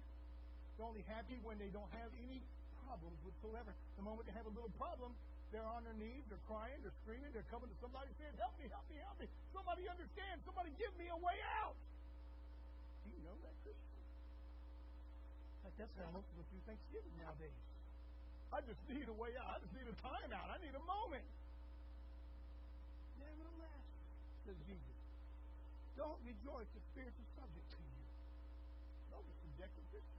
[0.78, 2.38] They're only happy when they don't have any
[2.86, 3.74] problems whatsoever.
[3.98, 5.10] The moment they have a little problem,
[5.50, 8.70] they're on their knees, they're crying, they're screaming, they're coming to somebody saying, Help me,
[8.70, 9.26] help me, help me.
[9.50, 10.38] Somebody understand.
[10.46, 11.74] Somebody give me a way out.
[13.02, 13.90] Do you know that, Christian?
[15.82, 17.58] That's how most of us do Thanksgiving nowadays.
[18.54, 19.58] I just need a way out.
[19.58, 20.46] I just need a time out.
[20.46, 21.26] I need a moment.
[23.18, 23.82] Nevertheless,
[24.46, 24.98] says Jesus,
[25.98, 27.98] don't rejoice if spirits are subject to you.
[29.58, 29.90] Christians.
[29.90, 30.17] Does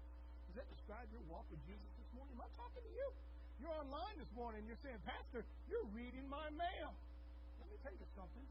[0.60, 2.36] that describe your walk with Jesus this morning?
[2.36, 3.07] Am I talking to you?
[3.64, 4.68] You're online this morning.
[4.68, 6.91] You're saying, Pastor, you're reading my mail.
[7.64, 8.43] Let me tell you something.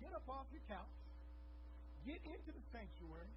[0.00, 0.96] Get up off your couch.
[2.08, 3.28] Get into the sanctuary.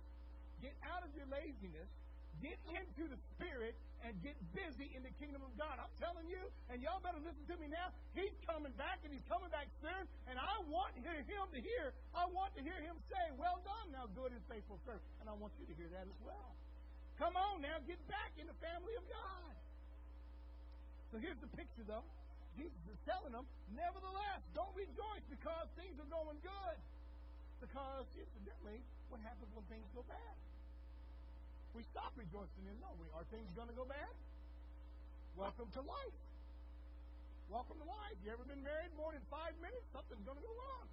[0.64, 1.92] Get out of your laziness.
[2.40, 5.76] Get into the Spirit and get busy in the kingdom of God.
[5.76, 6.40] I'm telling you,
[6.72, 7.92] and y'all better listen to me now.
[8.16, 10.08] He's coming back, and he's coming back soon.
[10.32, 11.92] And I want him to hear.
[12.16, 15.36] I want to hear him say, "Well done, now good and faithful servant." And I
[15.36, 16.56] want you to hear that as well.
[17.20, 19.54] Come on now, get back in the family of God.
[21.12, 22.08] So here's the picture, though.
[22.56, 23.44] Jesus is telling them,
[23.76, 26.80] nevertheless, don't rejoice because things are going good.
[27.60, 28.80] Because, incidentally,
[29.12, 30.36] what happens when things go bad?
[31.76, 34.16] We stop rejoicing in, no, we are things going to go bad?
[35.36, 36.20] Welcome to life.
[37.52, 38.16] Welcome to life.
[38.24, 39.84] You ever been married more than five minutes?
[39.92, 40.88] Something's going to go wrong.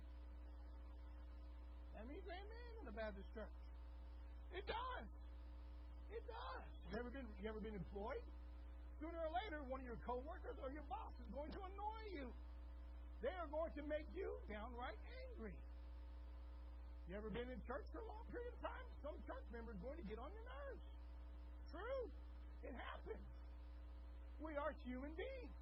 [1.94, 3.56] That means amen in the Baptist church.
[4.58, 5.06] It does.
[6.12, 6.66] It does.
[6.90, 8.22] You ever been you ever been employed?
[9.00, 12.26] Sooner or later, one of your coworkers or your boss is going to annoy you.
[13.20, 14.96] They are going to make you downright
[15.28, 15.52] angry.
[17.08, 18.86] You ever been in church for a long period of time?
[19.04, 20.84] Some church member is going to get on your nerves.
[21.70, 22.04] True.
[22.66, 23.26] It happens.
[24.42, 25.54] We are human beings.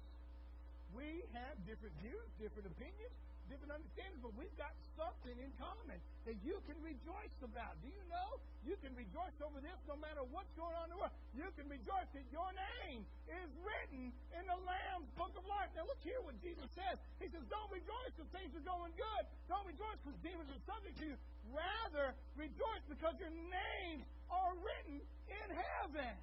[0.95, 3.13] We have different views, different opinions,
[3.47, 7.77] different understandings, but we've got something in common that you can rejoice about.
[7.81, 8.41] Do you know?
[8.65, 11.13] You can rejoice over this no matter what's going on in the world.
[11.37, 15.69] You can rejoice that your name is written in the Lamb's book of life.
[15.77, 16.97] Now look here what Jesus says.
[17.21, 19.23] He says, Don't rejoice because things are going good.
[19.45, 21.17] Don't rejoice because demons are subject to you.
[21.53, 24.01] Rather, rejoice because your names
[24.33, 24.97] are written
[25.29, 26.13] in heaven.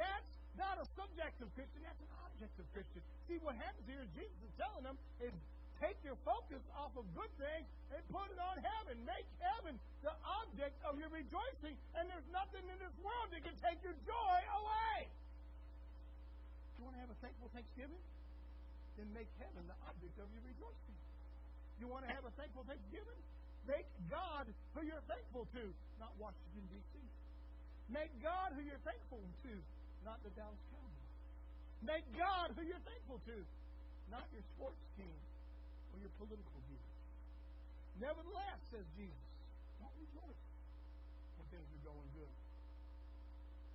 [0.00, 3.04] That's not a subjective Christian, that's an objective Christian.
[3.28, 5.32] See, what happens here is Jesus is telling them is
[5.80, 8.96] take your focus off of good things and put it on heaven.
[9.04, 13.56] Make heaven the object of your rejoicing, and there's nothing in this world that can
[13.60, 15.08] take your joy away.
[16.80, 18.00] You want to have a thankful Thanksgiving?
[18.96, 20.98] Then make heaven the object of your rejoicing.
[21.76, 23.20] You want to have a thankful Thanksgiving?
[23.68, 25.64] Make God who you're thankful to,
[26.00, 27.02] not Washington, D.C.
[27.92, 29.52] Make God who you're thankful to,
[30.06, 31.12] not the Dallas Cowboys.
[31.84, 33.36] Make God who you're thankful to,
[34.08, 35.18] not your sports team
[35.96, 36.92] or your political views.
[37.96, 39.24] Nevertheless, says Jesus,
[39.80, 40.44] don't rejoice
[41.40, 42.34] when things are going good.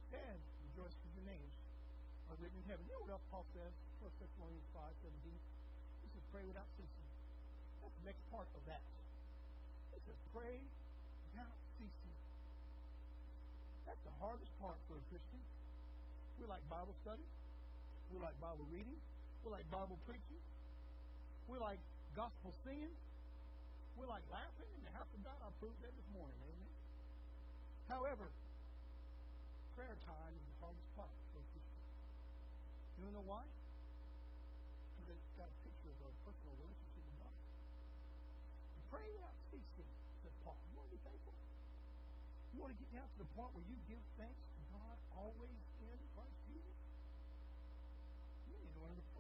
[0.06, 0.38] Instead,
[0.70, 1.54] rejoice because your names
[2.30, 2.86] are written in heaven.
[2.86, 3.74] You know what else Paul says?
[4.06, 5.34] 1 Thessalonians 5 17.
[5.34, 7.08] He says, pray without ceasing.
[7.82, 8.86] That's the next part of that.
[9.98, 10.62] He says, pray
[11.34, 12.18] without ceasing.
[13.90, 15.42] That's the hardest part for a Christian.
[16.38, 17.26] We like Bible study.
[18.14, 18.98] We like Bible reading.
[19.42, 20.42] We like Bible preaching.
[21.50, 21.82] We like
[22.16, 22.92] gospel singing.
[23.96, 25.38] We like laughing in the house of God.
[25.40, 26.36] I proved that this morning.
[26.44, 26.74] Amen.
[27.88, 28.28] However,
[29.76, 31.88] prayer time is the hardest part for Christian.
[33.00, 33.44] You know why?
[35.00, 37.36] Because it's got a picture of a personal relationship with God.
[38.92, 40.60] Pray without ceasing, said Paul.
[40.68, 41.36] You want to be thankful?
[42.52, 45.60] You want to get down to the point where you give thanks to God always
[45.80, 46.78] in Christ Jesus?
[48.52, 49.11] You need to learn to.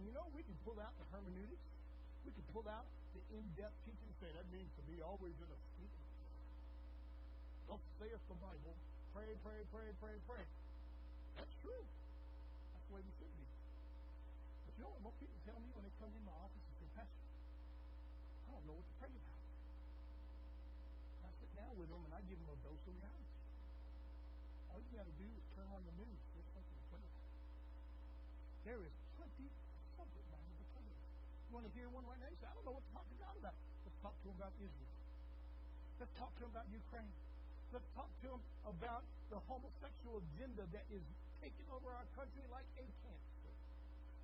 [0.00, 1.68] And you know, we can pull out the hermeneutics.
[2.24, 5.58] We can pull out the in-depth teaching say that means to be always in a
[5.72, 5.96] state
[7.72, 8.76] Don't say it's the Bible.
[9.16, 10.44] Pray, pray, pray, pray, pray.
[11.40, 11.84] That's true.
[12.76, 13.48] That's the way we should be.
[14.68, 16.76] But you know what most people tell me when they come in my office and
[16.84, 17.24] say, Pastor,
[18.44, 19.40] I don't know what to pray about.
[21.16, 23.36] And I sit down with them and I give them a dose of reality.
[24.68, 26.20] All you got to do is turn on the news.
[26.36, 27.28] There's something to pray about.
[28.68, 29.56] There is plenty of
[29.96, 30.86] subject matter to pray
[31.60, 32.32] You to hear one right now?
[32.32, 33.52] You say, I don't know what to talk to God about.
[33.84, 34.96] Let's talk to him about Israel.
[36.00, 37.12] Let's talk to him about Ukraine.
[37.68, 41.04] Let's talk to him about the homosexual agenda that is
[41.44, 43.52] taking over our country like a cancer.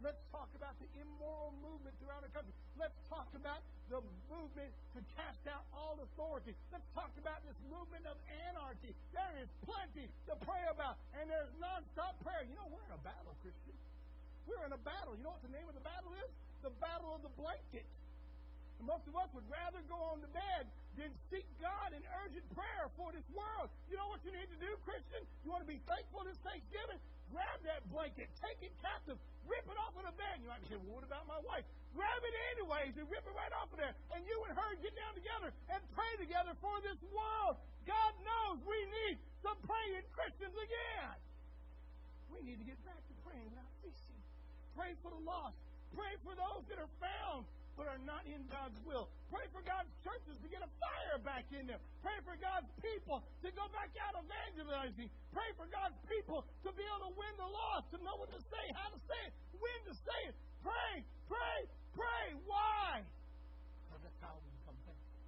[0.00, 2.56] Let's talk about the immoral movement throughout our country.
[2.80, 3.60] Let's talk about
[3.92, 4.00] the
[4.32, 6.56] movement to cast out all authority.
[6.72, 8.16] Let's talk about this movement of
[8.48, 8.96] anarchy.
[9.12, 12.48] There is plenty to pray about, and there's nonstop prayer.
[12.48, 13.76] You know, we're in a battle, Christian.
[14.48, 15.12] We're in a battle.
[15.20, 16.32] You know what the name of the battle is?
[16.64, 17.86] The battle of the blanket.
[18.78, 22.44] And most of us would rather go on to bed than seek God in urgent
[22.56, 23.68] prayer for this world.
[23.88, 25.24] You know what you need to do, Christian?
[25.44, 27.00] You want to be thankful this Thanksgiving?
[27.32, 29.18] Grab that blanket, take it captive,
[29.50, 30.40] rip it off of the bed.
[30.40, 31.66] You might say, well, what about my wife?
[31.92, 33.96] Grab it anyways and rip it right off of there.
[34.14, 37.58] And you and her get down together and pray together for this world.
[37.88, 41.16] God knows we need some praying Christians again.
[42.30, 44.20] We need to get back to praying without ceasing.
[44.78, 45.65] Pray for the lost.
[45.96, 49.12] Pray for those that are found but are not in God's will.
[49.28, 51.76] Pray for God's churches to get a fire back in them.
[52.00, 55.12] Pray for God's people to go back out evangelizing.
[55.36, 58.40] Pray for God's people to be able to win the lost, to know what to
[58.48, 60.34] say, how to say it, when to say it.
[60.64, 61.58] Pray, pray,
[61.92, 62.24] pray.
[62.48, 63.04] Why?
[63.84, 65.20] Because that's how we become thankful.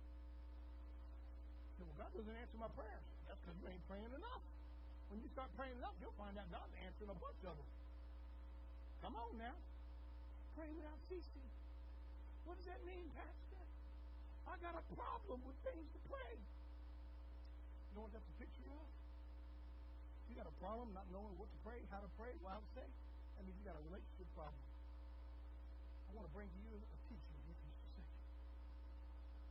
[1.84, 3.04] well, God doesn't answer my prayers.
[3.28, 4.44] That's because you ain't praying enough.
[5.12, 7.68] When you start praying enough, you'll find out God's answering a bunch of them.
[9.04, 9.56] Come on now.
[10.58, 11.46] Pray without ceasing.
[12.42, 13.62] What does that mean, Pastor?
[14.50, 16.34] I got a problem with things to pray.
[16.34, 18.88] You know what that's a picture of?
[20.26, 22.88] You got a problem not knowing what to pray, how to pray, what to say.
[23.38, 24.58] That means you got a relationship problem.
[26.08, 28.08] I want to bring to you a teaching in just a second.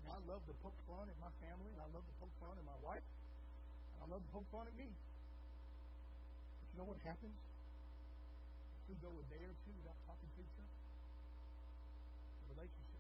[0.04, 2.52] Now, I love to poke fun at my family, and I love to poke fun
[2.60, 3.06] at my wife,
[3.96, 4.92] and I love to poke fun at me.
[4.92, 7.40] But you know what happens?
[8.92, 10.76] We go a day or two without talking to each other,
[12.56, 12.98] relationship.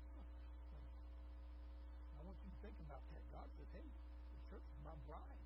[2.68, 3.24] Think about that.
[3.32, 5.40] God says, hey, the church is my bride.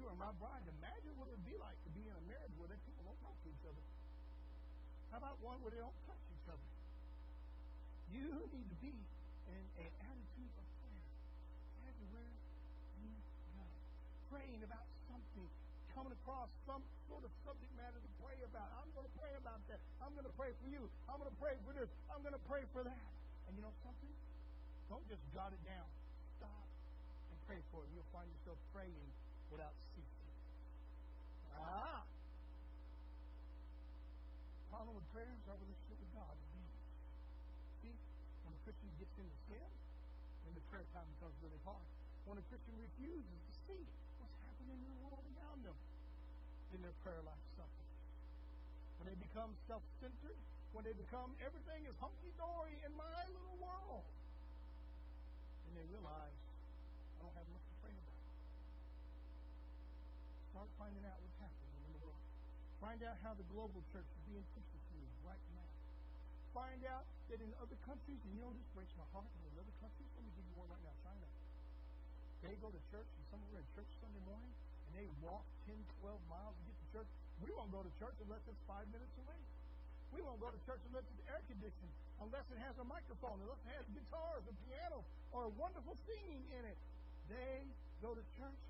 [0.00, 0.64] You are my bride.
[0.80, 3.20] Imagine what it would be like to be in a marriage where they people don't
[3.20, 3.84] talk to each other.
[5.12, 6.64] How about one where they don't touch each other?
[8.08, 8.24] You
[8.56, 8.96] need to be
[9.52, 11.04] in an attitude of prayer
[11.92, 12.32] everywhere
[13.04, 13.12] you
[13.52, 13.68] go.
[14.32, 15.44] Praying about something
[15.92, 18.64] coming across some sort of subject matter to pray about.
[18.80, 19.76] I'm going to pray about that.
[20.00, 20.88] I'm going to pray for you.
[21.04, 21.92] I'm going to pray for this.
[22.08, 23.08] I'm going to pray for that.
[23.44, 24.14] And you know something?
[24.88, 25.97] Don't just jot it down.
[27.48, 27.88] Pray for it.
[27.96, 29.08] You'll find yourself praying
[29.48, 30.36] without ceasing.
[31.56, 32.04] Ah!
[34.68, 36.48] Problem with prayer is our relationship with God is
[37.80, 37.96] See,
[38.44, 39.68] when a Christian gets in the sin,
[40.44, 41.88] then the prayer time becomes really hard.
[42.28, 43.82] When a Christian refuses to see
[44.20, 45.78] what's happening in the world around them,
[46.76, 47.92] in their prayer life suffers.
[49.00, 50.36] When they become self centered,
[50.76, 54.04] when they become everything is hunky dory in my little world,
[55.64, 56.36] and they realize
[57.38, 58.18] have much to pray about.
[60.50, 62.18] Start finding out what's happening in the world.
[62.82, 65.70] Find out how the global church is being persecuted right now.
[66.50, 69.76] Find out that in other countries, and you know this breaks my heart, in other
[69.78, 71.26] countries, let me give you one right now, China.
[72.42, 74.50] They go to church, and some of them are in church Sunday morning,
[74.90, 77.10] and they walk 10, 12 miles to get to church.
[77.38, 79.38] We won't go to church unless it's five minutes away.
[80.10, 83.62] We won't go to church unless it's air conditioned, unless it has a microphone, unless
[83.62, 86.78] it has guitars and piano or wonderful singing in it.
[87.28, 87.60] They
[88.00, 88.62] go to church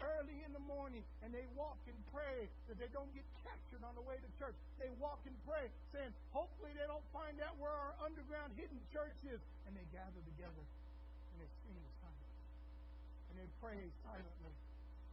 [0.00, 3.94] early in the morning and they walk and pray that they don't get captured on
[3.94, 4.56] the way to church.
[4.80, 9.16] They walk and pray, saying, hopefully they don't find out where our underground hidden church
[9.28, 9.40] is.
[9.68, 12.44] And they gather together and they sing silently.
[13.30, 14.54] And they pray silently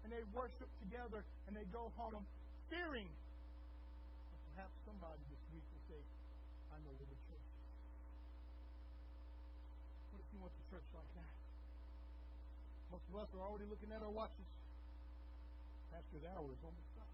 [0.08, 2.24] and they worship together and they go home
[2.72, 3.12] fearing.
[4.32, 6.02] But perhaps somebody this week will say,
[6.72, 7.68] I know where the church is.
[10.16, 11.37] What if you want the church like that?
[12.92, 14.48] Most of us are already looking at our watches.
[15.92, 17.12] Pastor's hour is almost up.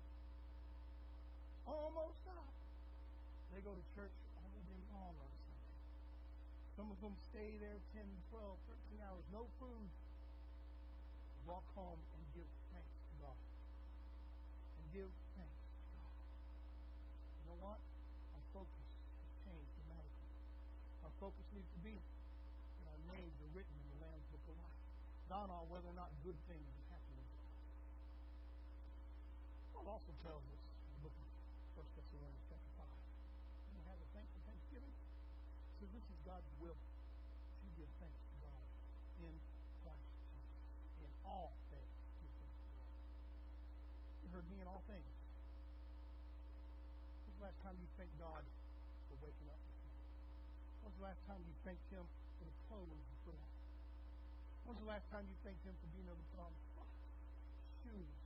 [1.65, 2.51] Almost up.
[3.53, 5.78] They go to church all day long on Sunday.
[6.74, 8.01] Some of them stay there 10,
[8.34, 8.57] 12,
[8.97, 9.89] 13 hours, no food.
[11.45, 13.38] Walk home and give thanks to God.
[13.38, 16.13] And give thanks to God.
[17.38, 17.78] You know what?
[18.34, 20.34] Our focus has changed dramatically.
[21.05, 24.55] Our focus needs to be that our names are written in the Lamb's Book of
[24.59, 24.82] Life,
[25.34, 27.41] not on whether or not good things are happening to.
[29.73, 31.27] Paul also tells us in the book of
[31.81, 34.93] 1 Thessalonians chapter 5, when you have a thankful Thanksgiving,
[35.81, 36.77] says this is God's will.
[37.65, 38.61] You give thanks to God
[39.25, 39.34] in
[39.81, 41.57] Christ Jesus in all
[44.34, 45.13] heard me in all things.
[47.21, 48.41] When's the last time you thanked God
[49.05, 49.77] for waking up this?
[50.81, 52.01] When's the last time you thanked Him
[52.41, 53.12] for the clothes
[54.74, 54.82] on?
[54.82, 56.53] When's the last time you thanked Him for being able to put on
[57.86, 58.17] shoes,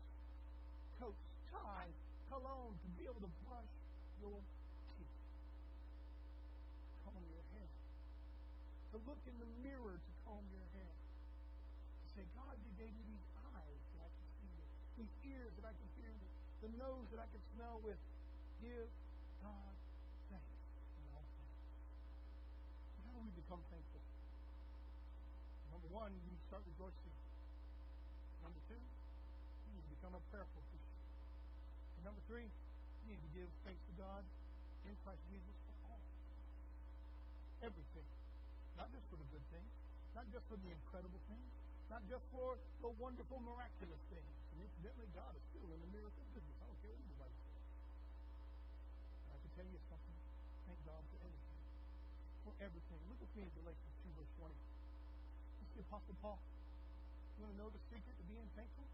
[0.96, 1.20] coats,
[1.52, 1.92] tie,
[2.32, 3.74] cologne, to be able to brush
[4.24, 4.40] your
[4.96, 5.16] teeth,
[7.04, 7.68] comb your hair,
[8.96, 13.04] to look in the mirror to comb your hair, to say, God, you gave me
[13.12, 14.72] these eyes that I can see with,
[15.04, 16.32] these ears that I can hear with,
[16.64, 18.00] the nose that I can smell with.
[18.64, 18.88] Give
[19.44, 19.76] God
[20.32, 20.64] thanks
[20.96, 21.60] in all things.
[23.04, 23.97] How do we become thankful?
[25.92, 27.16] One, you need to start rejoicing.
[28.44, 31.00] Number two, you need to become a prayerful Christian.
[32.00, 34.24] And number three, you need to give thanks to God
[34.84, 36.02] in Christ Jesus for all.
[37.64, 38.08] Everything.
[38.76, 39.72] Not just for the good things,
[40.12, 41.50] not just for the incredible things,
[41.88, 44.32] not just for the wonderful, miraculous things.
[44.54, 46.56] And incidentally, God is still in the miracle business.
[46.60, 47.64] I don't care what anybody says.
[49.32, 50.18] I can tell you something.
[50.68, 51.62] Thank God for everything.
[52.44, 53.00] For everything.
[53.08, 54.77] Look with me in Galatians 2, verse 20.
[55.78, 56.42] The Apostle Paul.
[57.38, 58.90] You want to know the secret to being thankful?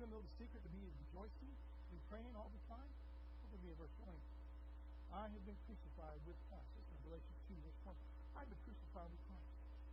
[0.00, 1.52] You want to know the secret to being rejoicing
[1.92, 2.88] and praying all the time?
[3.44, 4.16] Look with me in verse 20.
[5.12, 6.72] I have been crucified with Christ.
[6.72, 8.00] This is Galatians 2, verse 20.
[8.32, 9.50] I've been crucified with Christ.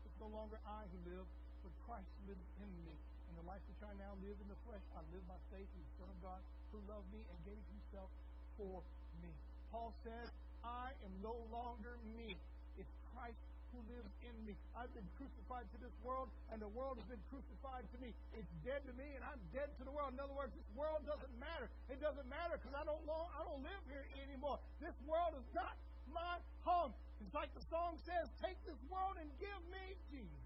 [0.07, 1.27] It's no longer I who live,
[1.59, 2.95] but Christ lives in me.
[3.27, 5.81] And the life which I now live in the flesh, I live by faith in
[5.83, 6.39] the Son of God
[6.71, 8.07] who loved me and gave himself
[8.55, 8.79] for
[9.19, 9.35] me.
[9.75, 10.31] Paul says,
[10.63, 12.39] I am no longer me.
[12.79, 13.43] It's Christ
[13.73, 14.53] who lives in me.
[14.77, 18.13] I've been crucified to this world, and the world has been crucified to me.
[18.37, 20.13] It's dead to me, and I'm dead to the world.
[20.13, 21.67] In other words, this world doesn't matter.
[21.89, 24.61] It doesn't matter because I don't long, I don't live here anymore.
[24.77, 25.73] This world is not
[26.13, 26.93] my home.
[27.19, 30.45] It's like the song says, "Take this world and give me Jesus."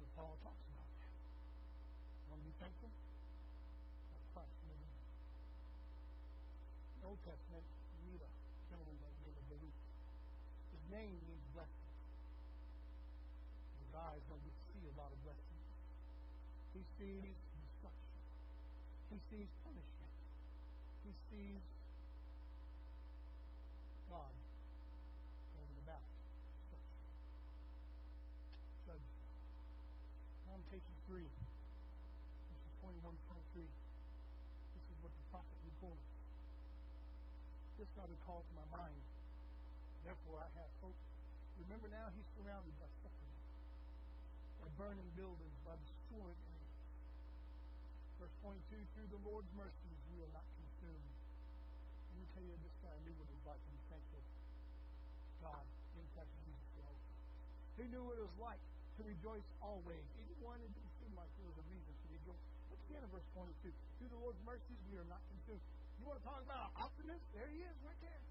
[0.00, 0.88] So Paul talks about.
[2.32, 2.88] Want to be thankful?
[6.96, 8.30] The Old Testament, you meet a
[8.66, 9.78] gentleman by the name of Baruch.
[10.74, 11.92] His name means blessing.
[13.84, 15.68] The guy is going to see a lot of blessings.
[16.72, 18.16] He sees destruction.
[19.12, 20.14] He sees punishment.
[21.04, 21.60] He sees
[24.08, 24.32] God
[25.52, 27.04] going about destruction.
[28.88, 29.20] Judgment.
[30.48, 33.12] Lamentations 3, verses 21
[33.52, 33.68] 23.
[33.68, 36.08] This is what the prophet records.
[37.76, 39.15] This God would call to my mind.
[40.06, 40.94] Therefore, I have hope.
[41.66, 43.38] Remember now, he's surrounded by suffering,
[44.62, 46.78] by burning buildings, by destroyed enemies.
[48.22, 51.10] Verse 22 Through the Lord's mercies, we are not consumed.
[52.06, 54.22] Let me tell you, this what it was like to be thankful.
[55.42, 55.66] God,
[55.98, 56.98] in Christ Jesus, time.
[57.74, 60.06] He knew what it was like to rejoice always.
[60.22, 60.24] It
[60.70, 62.42] didn't seem like there was a reason to rejoice.
[62.70, 63.74] Look again at verse 22.
[63.98, 65.66] Through the Lord's mercies, we are not consumed.
[65.98, 67.26] You want to talk about optimist?
[67.34, 68.22] There he is, right there.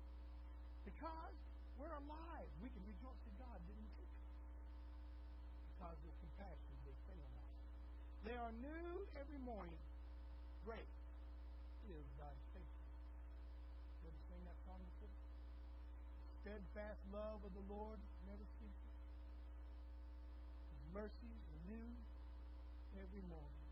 [0.88, 1.36] Because
[1.80, 2.49] we're alive.
[2.61, 4.13] We can rejoice that God didn't us.
[5.76, 7.51] Because of compassion, they fail not.
[8.26, 9.82] They are new every morning.
[10.65, 10.89] Great
[11.86, 13.05] is thy faithfulness.
[14.01, 15.13] You ever sing that song before?
[16.41, 18.95] Steadfast love of the Lord never ceases.
[20.73, 21.89] His mercies are new
[22.97, 23.65] every morning.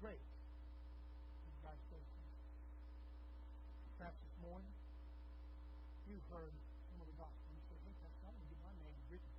[0.00, 2.38] Great is thy faithfulness.
[3.98, 4.72] Perhaps this morning,
[6.06, 6.54] you heard
[6.88, 7.48] some of the gospel.
[7.50, 9.32] You say, hey, Pastor, I want to get my name written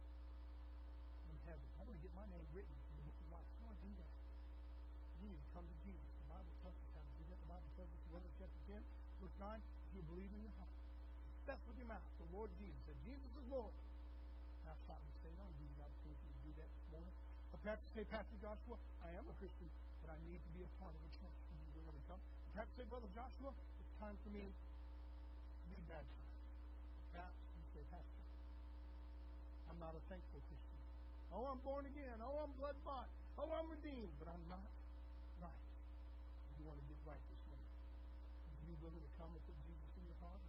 [1.32, 1.66] in heaven.
[1.80, 3.50] I want to get my name written in the book of life.
[3.60, 4.12] Want to do that.
[5.20, 6.10] You need to come to Jesus.
[6.24, 7.40] The Bible tells us how to do that.
[7.42, 8.82] The Bible tells us in Romans chapter 10,
[9.20, 10.74] verse 9, if you believe in your heart,
[11.42, 13.74] confess with your mouth the Lord Jesus, that Jesus is Lord.
[14.70, 17.16] Now, stop and say, I'll give you the opportunity to do that this morning.
[17.50, 19.70] Or perhaps say, Pastor Joshua, I am a Christian,
[20.06, 21.38] but I need to be a part of a church.
[21.50, 22.22] Are you to come?
[22.22, 26.30] Or perhaps say, Brother Joshua, it's time for me to be baptized.
[27.10, 28.22] Perhaps you say, Pastor,
[29.74, 30.59] I'm not a thankful Christian.
[31.30, 32.18] Oh, I'm born again.
[32.22, 33.10] Oh, I'm blood bought.
[33.38, 34.14] Oh, I'm redeemed.
[34.18, 34.66] But I'm not
[35.40, 35.64] right.
[36.58, 37.70] You want to get right this morning.
[38.50, 40.42] Are you willing to come and put Jesus in your heart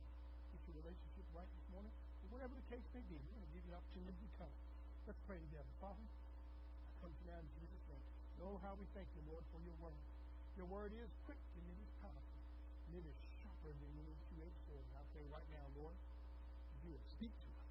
[0.51, 1.93] get your relationship right this morning?
[2.24, 4.55] Or whatever the case may be, we're going to give you an opportunity to come.
[5.09, 5.70] Let's pray together.
[5.81, 8.05] Father, I come to now in Jesus' name.
[8.43, 10.01] Know how we thank you, Lord, for your word.
[10.59, 12.41] Your word is quick and it is powerful.
[12.91, 14.85] And it is sharper than any two-edged sword.
[14.91, 15.97] And I pray right now, Lord,
[16.85, 17.68] you would speak to us.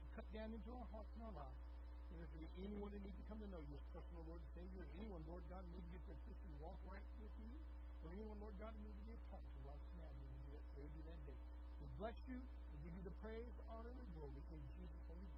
[0.00, 1.71] You cut down into our hearts and our lives.
[2.12, 4.84] And if anyone that needs to come to know you as personal Lord and Savior,
[4.84, 7.56] or anyone, Lord God, who needs to get their Christian walk right with you,
[8.04, 9.52] or anyone, Lord God, who needs to be a part of
[9.96, 11.38] now, we will do pray you that day.
[11.80, 12.38] We bless you.
[12.38, 15.28] We give you the praise, honor, and glory in Jesus' name.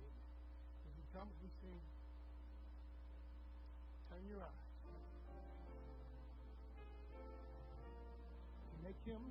[0.00, 0.14] Amen.
[0.88, 1.80] As we come, we sing,
[4.08, 4.64] turn your eyes.
[8.68, 9.22] To make him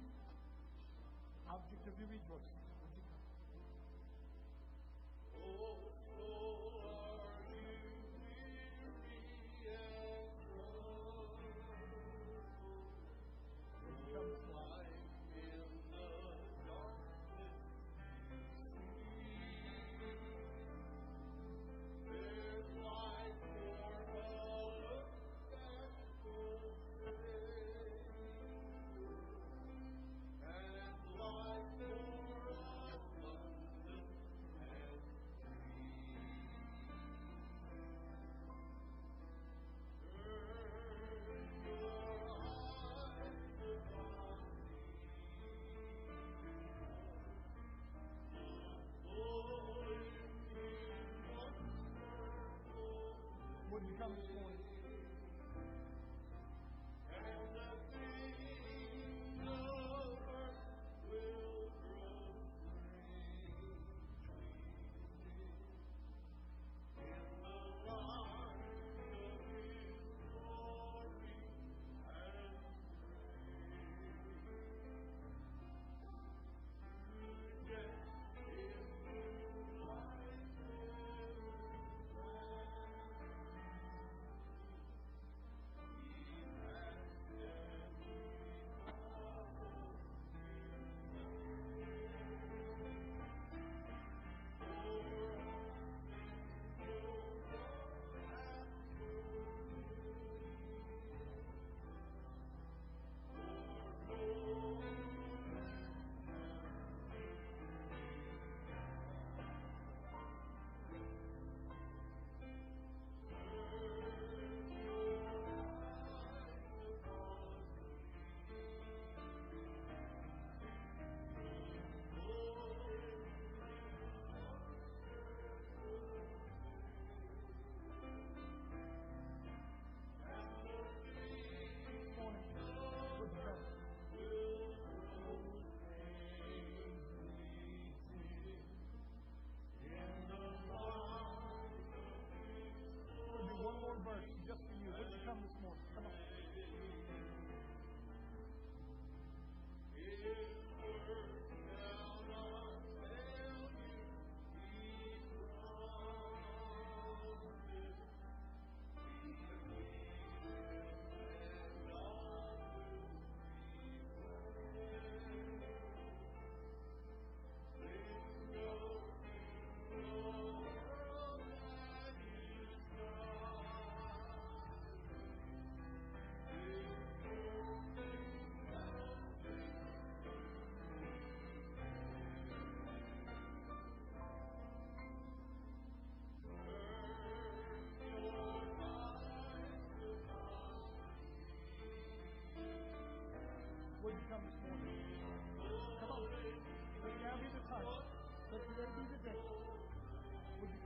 [1.54, 2.62] object of your rejoicing.
[3.54, 3.62] You?
[5.38, 5.93] Oh,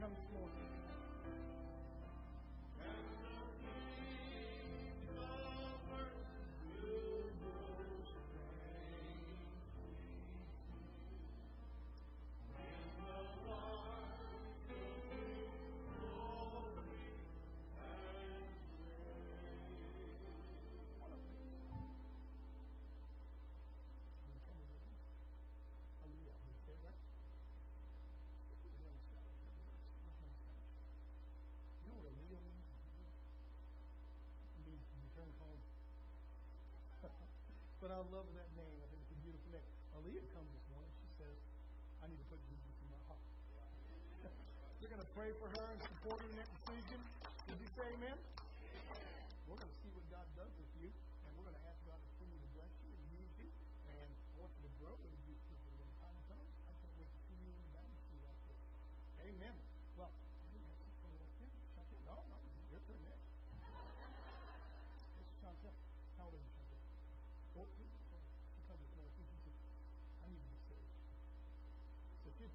[0.08, 0.77] Would you
[37.88, 38.76] but I love that name.
[38.84, 39.64] I think it's a beautiful name.
[39.96, 40.92] Aaliyah comes this morning.
[41.00, 41.40] She says,
[42.04, 43.24] I need to put Jesus in my heart.
[44.84, 47.00] You're going to pray for her and support her in that decision.
[47.48, 48.20] Did you say amen?
[49.48, 51.96] We're going to see what God does with you, and we're going to ask God
[51.96, 53.48] to continue to bless you and use you.
[53.88, 56.44] And I want you to grow in these people when the time.
[56.68, 57.88] I can't wait to see you in the.
[59.32, 59.67] Amen.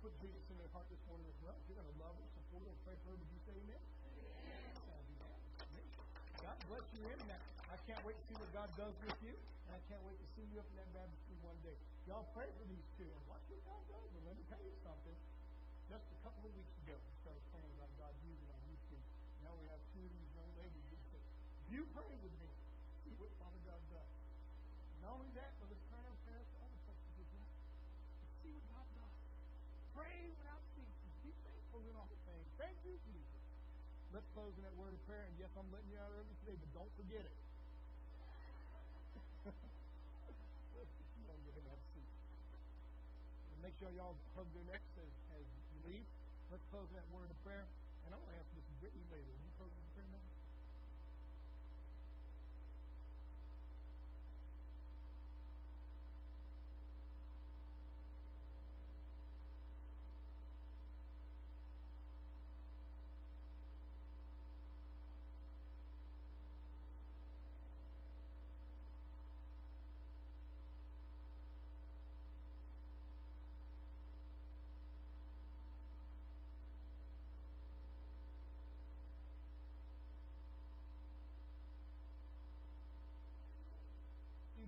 [0.03, 2.27] Put Jesus in their heart this morning as well, if you're going to love her,
[2.35, 3.83] support her, pray for her, would you say amen?
[6.43, 7.43] God bless you in that.
[7.71, 10.27] I can't wait to see what God does with you, and I can't wait to
[10.35, 11.79] see you up in that baptistry one day.
[12.11, 14.11] Y'all pray for these two and watch what God does.
[14.11, 15.17] But let me tell you something.
[15.87, 19.05] Just a couple of weeks ago, we started praying about God using our youth team.
[19.47, 20.83] Now we have two of these young ladies
[21.15, 21.23] say,
[21.71, 22.51] You pray with me.
[23.07, 24.13] See what Father God does.
[24.99, 27.51] Not only that, but let's turn our prayers to other places as well.
[28.43, 29.15] See what God does.
[29.95, 31.13] Pray without ceasing.
[31.23, 32.11] Be thankful in all
[32.85, 33.43] you, Jesus.
[34.13, 35.25] Let's close in that word of prayer.
[35.25, 37.37] And yes, I'm letting you out early today, but don't forget it.
[43.63, 46.07] Make sure y'all hug their necks as, as you leave.
[46.51, 47.65] Let's close that word of prayer.
[48.05, 49.52] And I want to ask Miss Brittany later.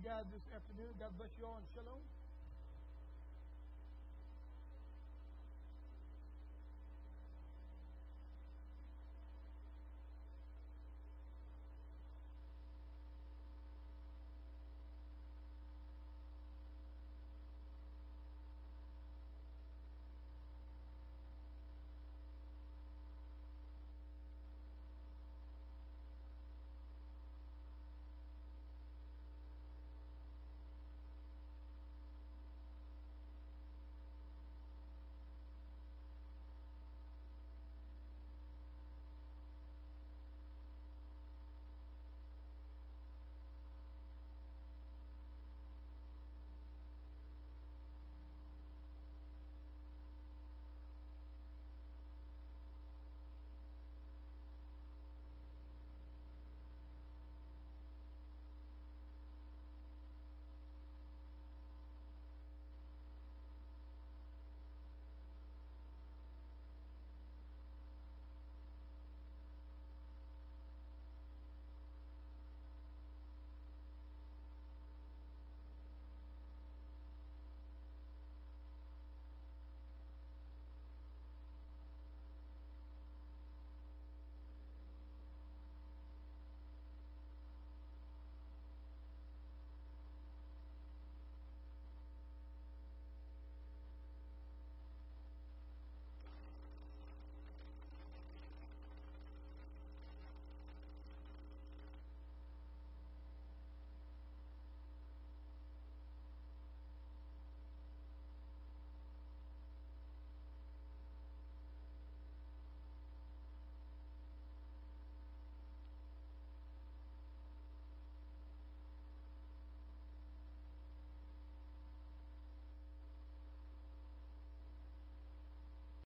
[0.05, 0.93] Gathered this afternoon.
[1.01, 1.97] God bless you all and shalom.